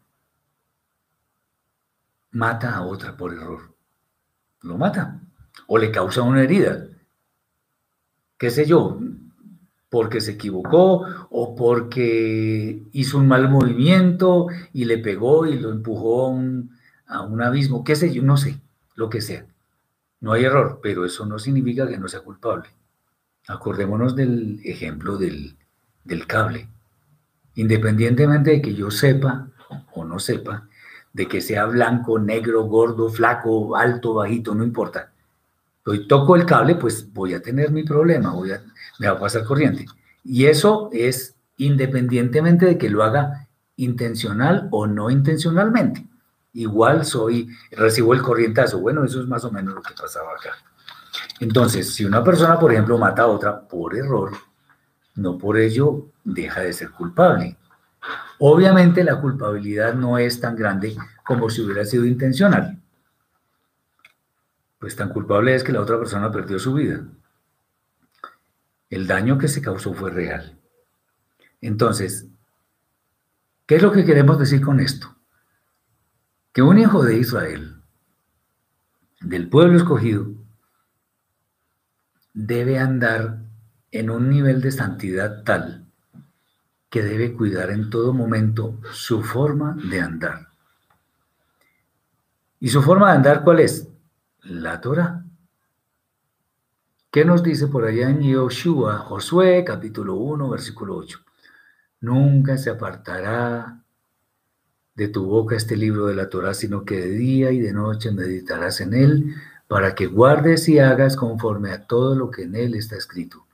[2.30, 3.76] mata a otra por error?
[4.62, 5.22] Lo mata
[5.66, 6.86] o le causa una herida
[8.38, 9.00] qué sé yo,
[9.90, 16.28] porque se equivocó o porque hizo un mal movimiento y le pegó y lo empujó
[17.08, 18.62] a un, abismo, qué sé yo, no sé,
[18.94, 19.48] lo que sea.
[20.22, 22.70] No hay error, pero eso no significa que no sea culpable.
[23.48, 26.70] Acordémonos del ejemplo del cable.
[27.60, 29.48] Independientemente de que yo sepa
[29.94, 30.68] o no sepa,
[31.14, 35.12] de que sea blanco, negro, gordo, flaco, alto, bajito, no importa
[35.90, 38.62] hoy toco el cable, pues voy a tener mi problema, voy a,
[39.00, 39.86] me va a pasar corriente.
[40.24, 46.06] Y eso es independientemente de que lo haga intencional o no intencionalmente.
[46.54, 48.80] Igual soy, recibo el corrientazo.
[48.80, 50.52] Bueno, eso es más o menos lo que pasaba acá.
[51.40, 54.32] Entonces, si una persona, por ejemplo, mata a otra por error,
[55.16, 57.58] no por ello deja de ser culpable.
[58.40, 60.96] Obviamente la culpabilidad no es tan grande
[61.26, 62.80] como si hubiera sido intencional
[64.80, 67.04] pues tan culpable es que la otra persona perdió su vida.
[68.90, 70.58] El daño que se causó fue real.
[71.62, 72.28] Entonces,
[73.66, 75.16] ¿qué es lo que queremos decir con esto?
[76.54, 77.82] Que un hijo de Israel,
[79.20, 80.28] del pueblo escogido,
[82.34, 83.40] debe andar
[83.92, 85.86] en un nivel de santidad tal
[86.90, 90.48] que debe cuidar en todo momento su forma de andar.
[92.60, 93.90] ¿Y su forma de andar cuál es?
[94.44, 95.24] la Torah.
[97.12, 101.20] ¿Qué nos dice por allá en Yoshua, Josué, capítulo 1, versículo 8?
[102.02, 103.84] Nunca se apartará
[104.96, 108.12] de tu boca este libro de la Torah, sino que de día y de noche
[108.12, 109.36] meditarás en él,
[109.68, 113.46] para que guardes y hagas conforme a todo lo que en él está escrito,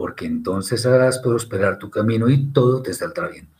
[0.00, 3.50] porque entonces harás prosperar tu camino y todo te saldrá bien.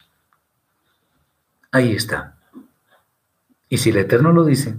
[1.70, 2.38] Ahí está.
[3.68, 4.74] Y si el Eterno lo dice,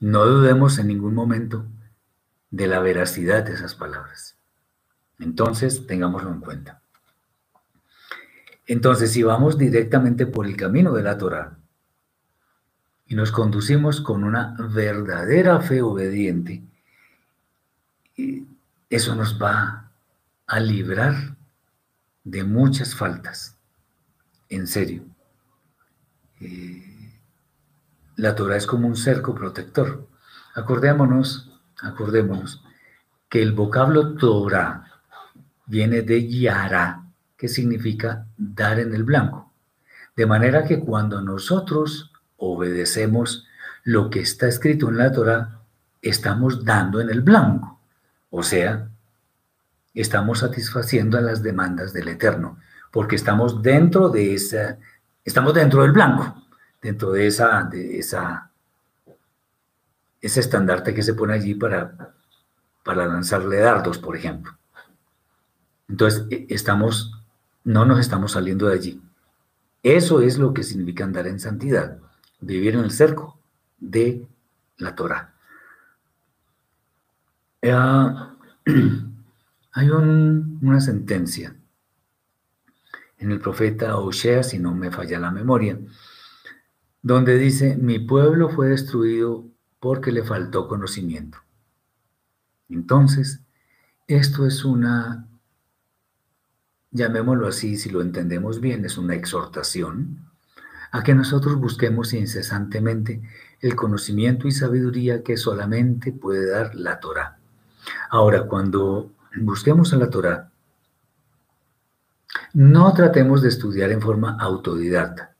[0.00, 1.64] no dudemos en ningún momento
[2.50, 4.36] de la veracidad de esas palabras.
[5.20, 6.82] Entonces, tengámoslo en cuenta.
[8.66, 11.56] Entonces, si vamos directamente por el camino de la Torah
[13.06, 16.64] y nos conducimos con una verdadera fe obediente,
[18.90, 19.90] eso nos va
[20.46, 21.36] a librar
[22.24, 23.56] de muchas faltas.
[24.48, 25.04] En serio.
[26.40, 26.88] Eh,
[28.16, 30.08] la Torah es como un cerco protector.
[30.54, 32.64] Acordémonos, acordémonos,
[33.28, 34.84] que el vocablo Torah
[35.66, 37.04] viene de Yara,
[37.36, 39.52] que significa dar en el blanco.
[40.16, 43.46] De manera que cuando nosotros obedecemos
[43.84, 45.60] lo que está escrito en la Torah,
[46.02, 47.77] estamos dando en el blanco.
[48.30, 48.88] O sea,
[49.94, 52.58] estamos satisfaciendo a las demandas del Eterno,
[52.92, 54.78] porque estamos dentro de esa,
[55.24, 56.34] estamos dentro del blanco
[56.80, 58.50] dentro de esa, de esa,
[60.20, 62.14] ese estandarte que se pone allí para,
[62.84, 64.56] para lanzarle dardos, por ejemplo.
[65.88, 67.12] Entonces, e, estamos,
[67.64, 69.02] no nos estamos saliendo de allí.
[69.82, 71.98] Eso es lo que significa andar en santidad,
[72.40, 73.38] vivir en el cerco
[73.78, 74.26] de
[74.76, 75.34] la Torah.
[79.72, 81.56] Hay una sentencia
[83.18, 85.78] en el profeta Osea, si no me falla la memoria,
[87.02, 89.46] donde dice, mi pueblo fue destruido
[89.80, 91.38] porque le faltó conocimiento.
[92.68, 93.40] Entonces,
[94.06, 95.26] esto es una,
[96.90, 100.28] llamémoslo así, si lo entendemos bien, es una exhortación
[100.90, 103.20] a que nosotros busquemos incesantemente
[103.60, 107.37] el conocimiento y sabiduría que solamente puede dar la Torah.
[108.10, 110.50] Ahora, cuando busquemos en la Torah,
[112.54, 115.34] no tratemos de estudiar en forma autodidacta.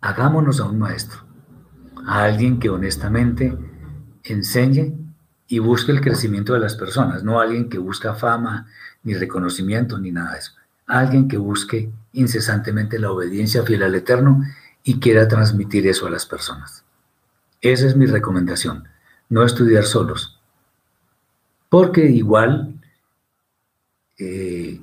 [0.00, 1.20] Hagámonos a un maestro,
[2.06, 3.56] a alguien que honestamente
[4.22, 4.96] enseñe
[5.48, 8.66] y busque el crecimiento de las personas, no alguien que busca fama,
[9.02, 10.52] ni reconocimiento, ni nada de eso.
[10.86, 14.42] Alguien que busque incesantemente la obediencia fiel al Eterno
[14.84, 16.84] y quiera transmitir eso a las personas.
[17.60, 18.88] Esa es mi recomendación,
[19.28, 20.37] no estudiar solos.
[21.68, 22.80] Porque igual,
[24.18, 24.80] eh,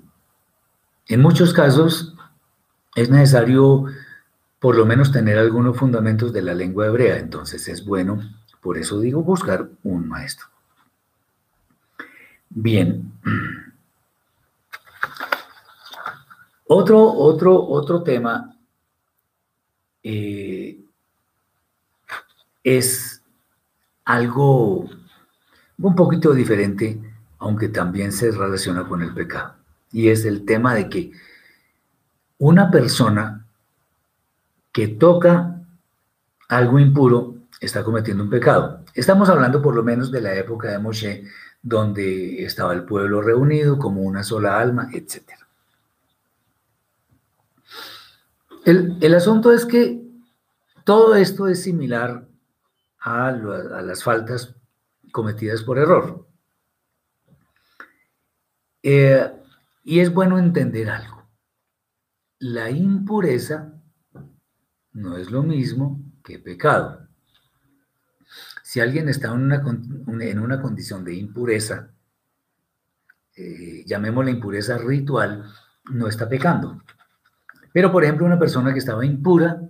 [1.08, 2.16] en muchos casos,
[2.96, 3.86] es necesario
[4.60, 7.18] por lo menos tener algunos fundamentos de la lengua hebrea.
[7.18, 8.20] Entonces es bueno,
[8.62, 10.48] por eso digo, buscar un maestro.
[12.50, 13.12] Bien.
[16.68, 18.58] Otro, otro, otro tema
[20.02, 20.80] eh,
[22.64, 23.22] es
[24.04, 24.90] algo
[25.78, 27.00] un poquito diferente,
[27.40, 29.56] aunque también se relaciona con el pecado.
[29.92, 31.12] Y es el tema de que
[32.38, 33.46] una persona
[34.72, 35.62] que toca
[36.50, 38.84] algo impuro está cometiendo un pecado.
[38.94, 41.24] Estamos hablando por lo menos de la época de Moshe,
[41.62, 45.46] donde estaba el pueblo reunido como una sola alma, etcétera.
[48.66, 50.02] El, asunto es que
[50.84, 52.26] todo esto es similar
[53.00, 54.56] a, las faltas
[55.16, 56.28] cometidas por error.
[58.84, 59.32] Eh,
[59.86, 61.24] y es bueno entender algo.
[62.40, 63.82] La impureza
[64.92, 67.08] no es lo mismo que pecado.
[68.62, 69.42] Si alguien está en
[70.40, 71.92] una, condición de impureza,
[73.38, 75.46] eh, llamémosla impureza ritual,
[75.92, 76.84] no está pecando.
[77.72, 79.62] Pero, por ejemplo, una persona que estaba impura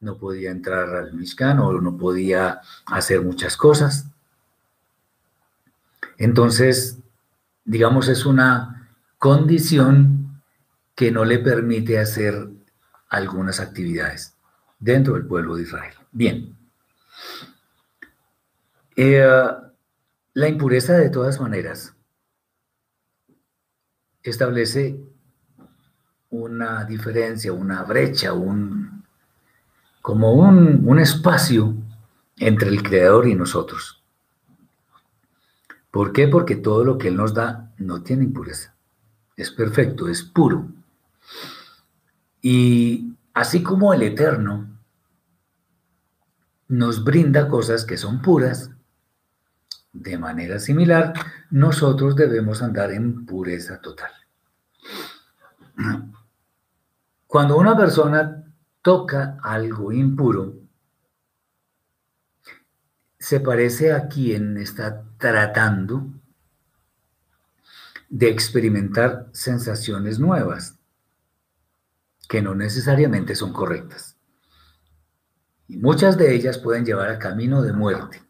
[0.00, 4.10] no podía entrar al Mishkan o no podía hacer muchas cosas.
[6.20, 6.98] Entonces,
[7.64, 10.42] digamos, es una condición
[10.94, 12.46] que no le permite hacer
[13.08, 14.36] algunas actividades
[14.78, 15.94] dentro del pueblo de Israel.
[16.12, 16.54] Bien.
[18.96, 19.26] Eh,
[20.34, 21.96] la impureza, de todas maneras,
[24.22, 25.00] establece
[26.28, 29.06] una diferencia, una brecha, un,
[30.02, 31.74] como un, un espacio
[32.36, 33.99] entre el Creador y nosotros.
[35.90, 36.28] ¿Por qué?
[36.28, 38.74] Porque todo lo que Él nos da no tiene impureza.
[39.36, 40.68] Es perfecto, es puro.
[42.42, 44.68] Y así como el Eterno
[46.68, 48.70] nos brinda cosas que son puras,
[49.92, 51.12] de manera similar,
[51.50, 54.12] nosotros debemos andar en pureza total.
[57.26, 58.44] Cuando una persona
[58.82, 60.59] toca algo impuro,
[63.20, 66.06] se parece a quien está tratando
[68.08, 70.78] de experimentar sensaciones nuevas
[72.28, 74.16] que no necesariamente son correctas.
[75.68, 78.22] Y muchas de ellas pueden llevar a camino de muerte,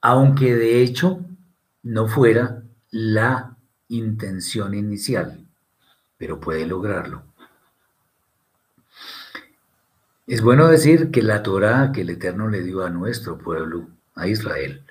[0.00, 1.24] aunque de hecho
[1.82, 3.56] no fuera la
[3.88, 5.46] intención inicial,
[6.16, 7.29] pero puede lograrlo.
[10.30, 14.28] Es bueno decir que la Torah que el Eterno le dio a nuestro pueblo, a
[14.28, 14.86] Israel,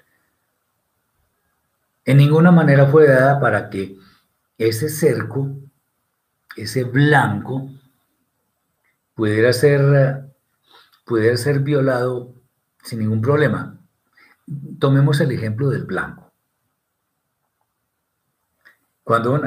[2.03, 3.97] en ninguna manera fue dada para que
[4.57, 5.49] ese cerco,
[6.57, 7.69] ese blanco,
[9.15, 10.29] pudiera ser,
[11.05, 12.35] pudiera ser violado
[12.83, 13.79] sin ningún problema.
[14.77, 16.33] Tomemos el ejemplo del blanco.
[19.05, 19.41] Cuando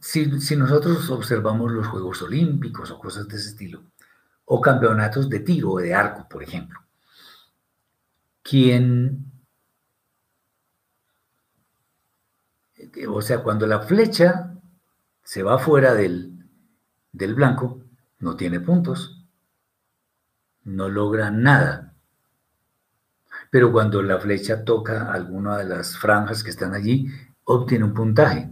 [0.00, 3.84] si, si nosotros observamos los Juegos Olímpicos o cosas de ese estilo,
[4.52, 6.80] o campeonatos de tiro o de arco, por ejemplo.
[8.42, 9.30] Quien,
[13.08, 14.56] o sea, cuando la flecha
[15.22, 16.44] se va fuera del,
[17.12, 17.84] del blanco,
[18.18, 19.24] no tiene puntos,
[20.64, 21.94] no logra nada.
[23.50, 27.06] Pero cuando la flecha toca alguna de las franjas que están allí,
[27.44, 28.50] obtiene un puntaje,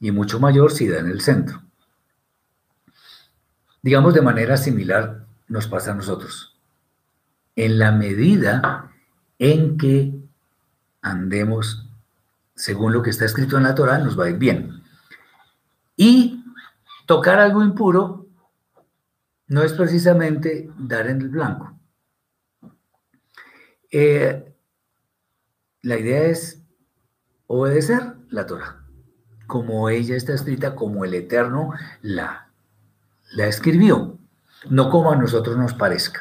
[0.00, 1.62] y mucho mayor si da en el centro.
[3.82, 5.23] Digamos de manera similar
[5.54, 6.58] nos pasa a nosotros.
[7.54, 8.90] En la medida
[9.38, 10.12] en que
[11.00, 11.88] andemos
[12.56, 14.82] según lo que está escrito en la Torah, nos va a ir bien.
[15.96, 16.44] Y
[17.06, 18.26] tocar algo impuro
[19.46, 21.78] no es precisamente dar en el blanco.
[23.92, 24.52] Eh,
[25.82, 26.62] la idea es
[27.46, 28.84] obedecer la Torah,
[29.46, 32.50] como ella está escrita, como el Eterno la,
[33.32, 34.18] la escribió.
[34.70, 36.20] No como a nosotros nos parezca,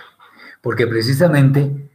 [0.62, 1.90] porque precisamente,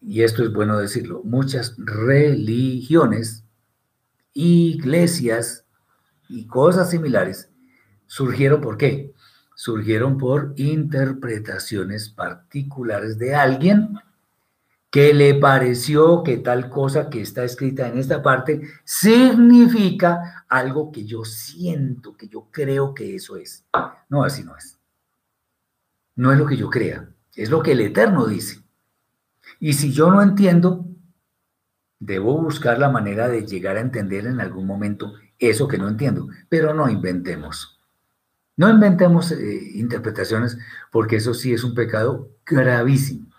[0.00, 3.44] y esto es bueno decirlo, muchas religiones,
[4.32, 5.64] iglesias
[6.28, 7.50] y cosas similares
[8.06, 9.12] surgieron por qué?
[9.54, 13.98] Surgieron por interpretaciones particulares de alguien
[14.90, 21.04] que le pareció que tal cosa que está escrita en esta parte significa algo que
[21.04, 23.64] yo siento, que yo creo que eso es.
[24.08, 24.78] No, así no es.
[26.16, 28.62] No es lo que yo crea, es lo que el Eterno dice.
[29.60, 30.86] Y si yo no entiendo,
[31.98, 36.28] debo buscar la manera de llegar a entender en algún momento eso que no entiendo,
[36.48, 37.80] pero no inventemos.
[38.56, 40.58] No inventemos eh, interpretaciones
[40.92, 43.34] porque eso sí es un pecado gravísimo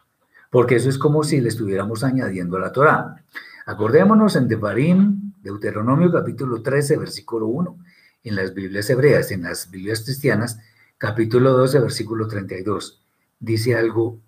[0.55, 3.21] porque eso es como si le estuviéramos añadiendo a la Torah.
[3.65, 7.77] Acordémonos en Devarim, Deuteronomio capítulo 13, versículo 1,
[8.23, 10.57] en las Biblias hebreas, en las Biblias cristianas,
[10.97, 13.01] capítulo 12, versículo 32,
[13.39, 14.19] dice algo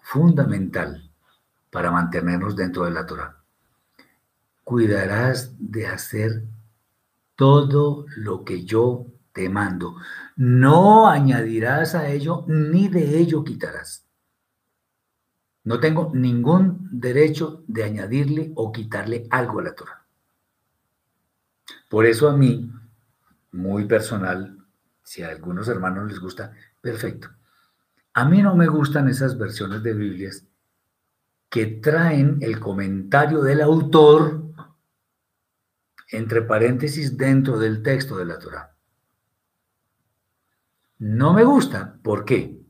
[0.00, 1.10] fundamental
[1.70, 3.36] para mantenernos dentro de la Torah.
[4.64, 6.44] Cuidarás de hacer
[7.36, 9.96] todo lo que yo te mando.
[10.36, 14.06] No añadirás a ello ni de ello quitarás.
[15.64, 20.06] No tengo ningún derecho de añadirle o quitarle algo a la Torah.
[21.88, 22.70] Por eso a mí,
[23.52, 24.59] muy personal,
[25.10, 27.30] si a algunos hermanos les gusta, perfecto.
[28.12, 30.46] A mí no me gustan esas versiones de Biblias
[31.48, 34.40] que traen el comentario del autor
[36.12, 38.76] entre paréntesis dentro del texto de la Torah.
[40.98, 41.98] No me gusta.
[42.04, 42.62] ¿Por qué?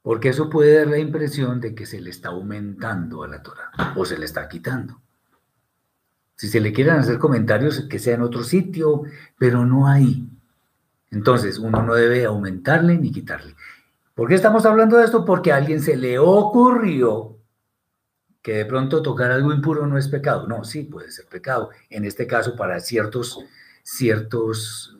[0.00, 3.72] Porque eso puede dar la impresión de que se le está aumentando a la Torah
[3.96, 5.02] o se le está quitando.
[6.36, 9.02] Si se le quieren hacer comentarios, que sea en otro sitio,
[9.36, 10.37] pero no ahí.
[11.10, 13.54] Entonces, uno no debe aumentarle ni quitarle.
[14.14, 15.24] ¿Por qué estamos hablando de esto?
[15.24, 17.38] Porque a alguien se le ocurrió
[18.42, 20.46] que de pronto tocar algo impuro no es pecado.
[20.46, 21.70] No, sí puede ser pecado.
[21.90, 23.38] En este caso, para ciertos,
[23.82, 24.96] ciertos,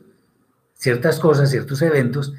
[0.74, 2.32] ciertas cosas, ciertos eventos,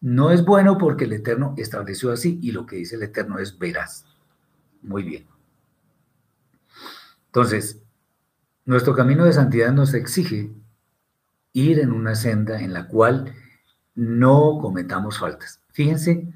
[0.00, 3.58] no es bueno porque el Eterno estableció así y lo que dice el Eterno es
[3.58, 4.04] veraz.
[4.82, 5.26] Muy bien.
[7.26, 7.82] Entonces,
[8.64, 10.52] nuestro camino de santidad nos exige
[11.58, 13.34] ir en una senda en la cual
[13.94, 15.60] no cometamos faltas.
[15.72, 16.28] Fíjense,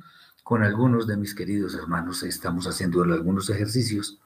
[0.42, 4.18] con algunos de mis queridos hermanos estamos haciendo algunos ejercicios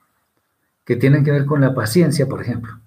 [0.84, 2.80] que tienen que ver con la paciencia, por ejemplo.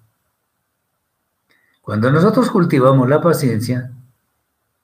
[1.82, 3.92] Cuando nosotros cultivamos la paciencia,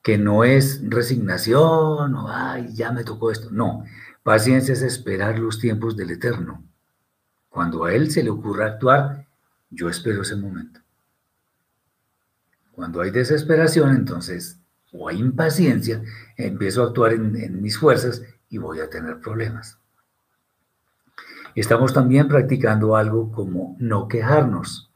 [0.02, 3.48] que no es resignación o, ay, ya me tocó esto.
[3.50, 3.84] No,
[4.22, 6.62] paciencia es esperar los tiempos del Eterno.
[7.48, 9.26] Cuando a Él se le ocurra actuar,
[9.70, 10.80] yo espero ese momento.
[12.76, 14.60] Cuando hay desesperación, entonces,
[14.92, 16.02] o hay impaciencia,
[16.36, 19.78] empiezo a actuar en, mis fuerzas y voy a tener problemas.
[21.54, 24.90] Estamos también practicando algo como no quejarnos.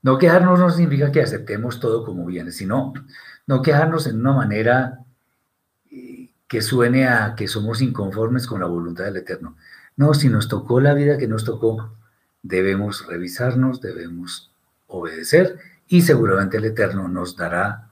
[0.00, 2.94] No quejarnos no significa que aceptemos todo como viene, sino
[3.46, 5.04] no quejarnos en una manera
[5.90, 9.58] eh, que suene a que somos inconformes con la voluntad del Eterno.
[9.94, 11.92] No, si nos tocó la vida que nos tocó,
[12.42, 14.50] debemos revisarnos, debemos
[14.86, 15.58] obedecer
[15.88, 17.90] y seguramente el Eterno nos dará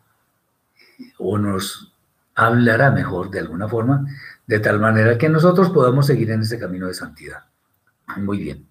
[1.18, 1.92] o nos
[2.34, 4.06] hablará mejor de alguna forma,
[4.46, 7.44] de tal manera que nosotros podamos seguir en ese camino de santidad.
[8.16, 8.66] Muy bien.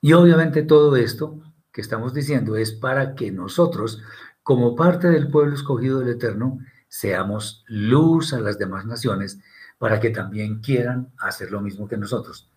[0.00, 1.38] Y obviamente todo esto
[1.72, 4.02] que estamos diciendo es para que nosotros
[4.42, 6.58] como parte del pueblo escogido del Eterno,
[6.88, 9.38] seamos luz a las demás naciones
[9.78, 12.48] para que también quieran hacer lo mismo que nosotros.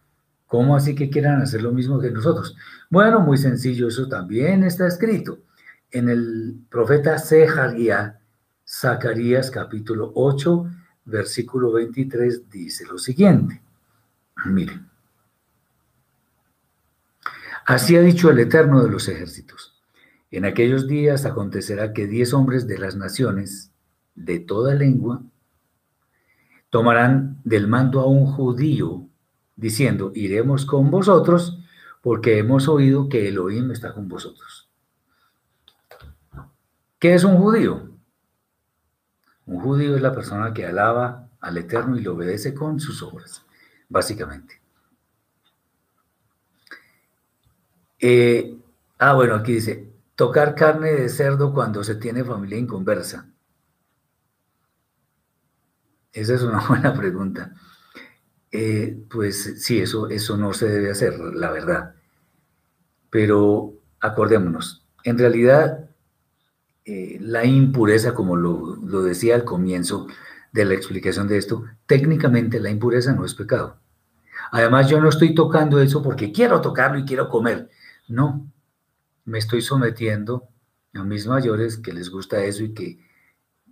[0.47, 2.55] ¿Cómo así que quieran hacer lo mismo que nosotros?
[2.89, 5.39] Bueno, muy sencillo, eso también está escrito.
[5.91, 8.19] En el profeta Zeharia,
[8.67, 10.65] Zacarías capítulo 8,
[11.05, 13.61] versículo 23, dice lo siguiente.
[14.45, 14.89] Miren.
[17.65, 19.81] Así ha dicho el Eterno de los ejércitos.
[20.31, 23.71] En aquellos días acontecerá que diez hombres de las naciones,
[24.15, 25.23] de toda lengua,
[26.69, 29.07] tomarán del mando a un judío,
[29.55, 31.59] diciendo, iremos con vosotros,
[32.01, 34.64] porque hemos oído que Elohim está con vosotros.
[37.05, 37.87] ¿Qué es un judío?
[39.45, 43.45] Un judío es la persona que alaba al Eterno y le obedece con sus obras,
[43.87, 44.59] básicamente.
[47.99, 48.57] Eh,
[48.97, 53.29] ah, bueno, aquí dice, Tocar carne de cerdo cuando se tiene familia inconversa.
[56.11, 57.53] Esa es una buena pregunta.
[58.51, 61.93] Eh, pues sí, eso, eso no se debe hacer, la verdad.
[63.11, 65.84] Pero acordémonos, en realidad
[66.85, 70.07] eh, la impureza, como lo, decía al comienzo,
[70.51, 73.77] de la explicación de esto, técnicamente la impureza no es pecado.
[74.51, 77.69] Además, yo no estoy tocando eso porque quiero tocarlo y quiero comer.
[78.07, 78.49] No,
[79.25, 80.47] me estoy sometiendo
[80.93, 82.99] a mis mayores que les gusta eso y que,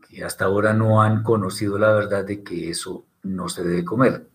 [0.09, 4.27] que hasta ahora no han conocido la verdad de que eso no se debe comer.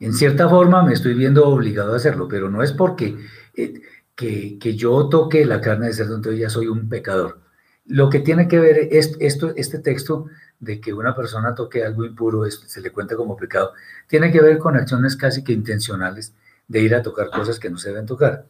[0.00, 3.16] En cierta forma me estoy viendo obligado a hacerlo, pero no es porque
[3.54, 3.82] eh,
[4.18, 7.38] que, yo toque la carne de cerdo, entonces ya soy un pecador.
[7.86, 10.26] Lo que tiene que ver es, esto, este texto
[10.58, 13.74] de que una persona toque algo impuro, se le cuenta como pecado,
[14.08, 16.34] tiene que ver con acciones casi que intencionales
[16.66, 18.46] de ir a tocar cosas que no se deben tocar.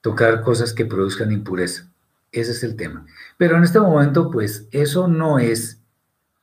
[0.00, 1.88] Tocar cosas que produzcan impureza.
[2.30, 3.06] Ese es el tema.
[3.38, 5.80] Pero en este momento, pues eso no es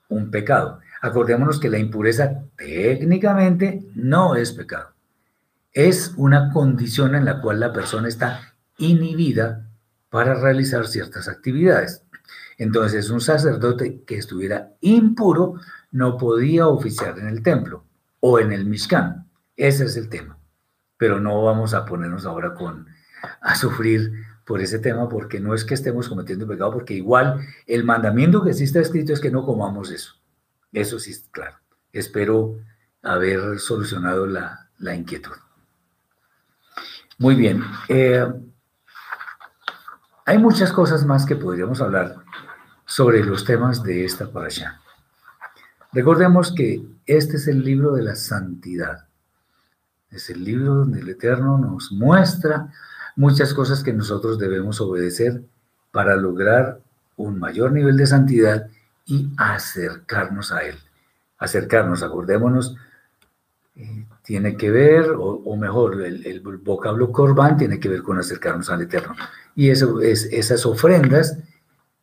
[0.09, 0.81] un pecado.
[1.01, 4.94] Acordémonos que la impureza técnicamente no es pecado.
[5.75, 9.69] Es una condición en la cual la persona está inhibida
[10.09, 12.03] para realizar ciertas actividades.
[12.57, 15.55] Entonces, un sacerdote que estuviera impuro
[15.91, 17.85] no podía oficiar en el templo
[18.21, 19.29] o en el Mishkan.
[19.55, 20.39] Ese es el tema.
[20.97, 22.87] Pero no vamos a ponernos ahora con
[23.41, 24.13] a sufrir
[24.45, 28.53] por ese tema porque no es que estemos cometiendo pecado, porque igual el mandamiento que
[28.53, 30.15] sí está escrito es que no comamos eso.
[30.71, 31.57] Eso sí, claro.
[31.91, 32.59] Espero
[33.01, 35.31] haber solucionado la, inquietud.
[37.17, 37.63] Muy bien.
[37.87, 38.25] Eh,
[40.25, 42.15] hay muchas cosas más que podríamos hablar
[42.85, 44.81] sobre los temas de esta parasha.
[45.93, 49.07] Recordemos que este es el libro de la santidad.
[50.11, 52.71] Es el libro donde el Eterno nos muestra
[53.15, 55.41] muchas cosas que nosotros debemos obedecer
[55.91, 56.81] para lograr
[57.15, 58.67] un mayor nivel de santidad
[59.05, 60.77] y acercarnos a Él.
[61.37, 62.75] Acercarnos, acordémonos,
[63.75, 68.81] eh, tiene que ver, o, mejor, el, vocablo corbán tiene que ver con acercarnos al
[68.81, 69.15] Eterno.
[69.55, 71.37] Y eso es, esas ofrendas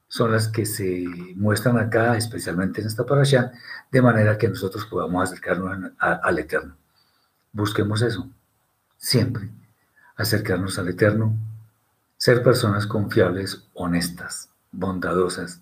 [0.06, 1.04] son las que se
[1.34, 3.52] muestran acá, especialmente en esta parasha,
[3.90, 6.76] de manera que nosotros podamos acercarnos al Eterno.
[7.52, 8.30] Busquemos eso,
[8.96, 9.50] siempre,
[10.16, 11.34] acercarnos al Eterno,
[12.16, 15.60] ser personas confiables, honestas, bondadosas,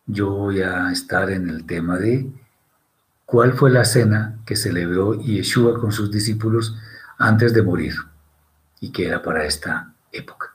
[0.07, 2.31] Yo voy a estar en el tema de
[3.25, 6.77] cuál fue la cena que celebró Yeshua con sus discípulos
[7.19, 7.95] antes de morir
[8.81, 10.55] y que era para esta época.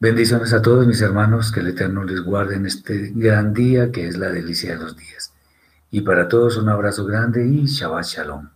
[0.00, 4.08] Bendiciones a todos mis hermanos, que el Eterno les guarde en este gran día que
[4.08, 5.32] es la delicia de los días.
[5.92, 8.48] Y para todos un abrazo grande y Shabbat Shalom.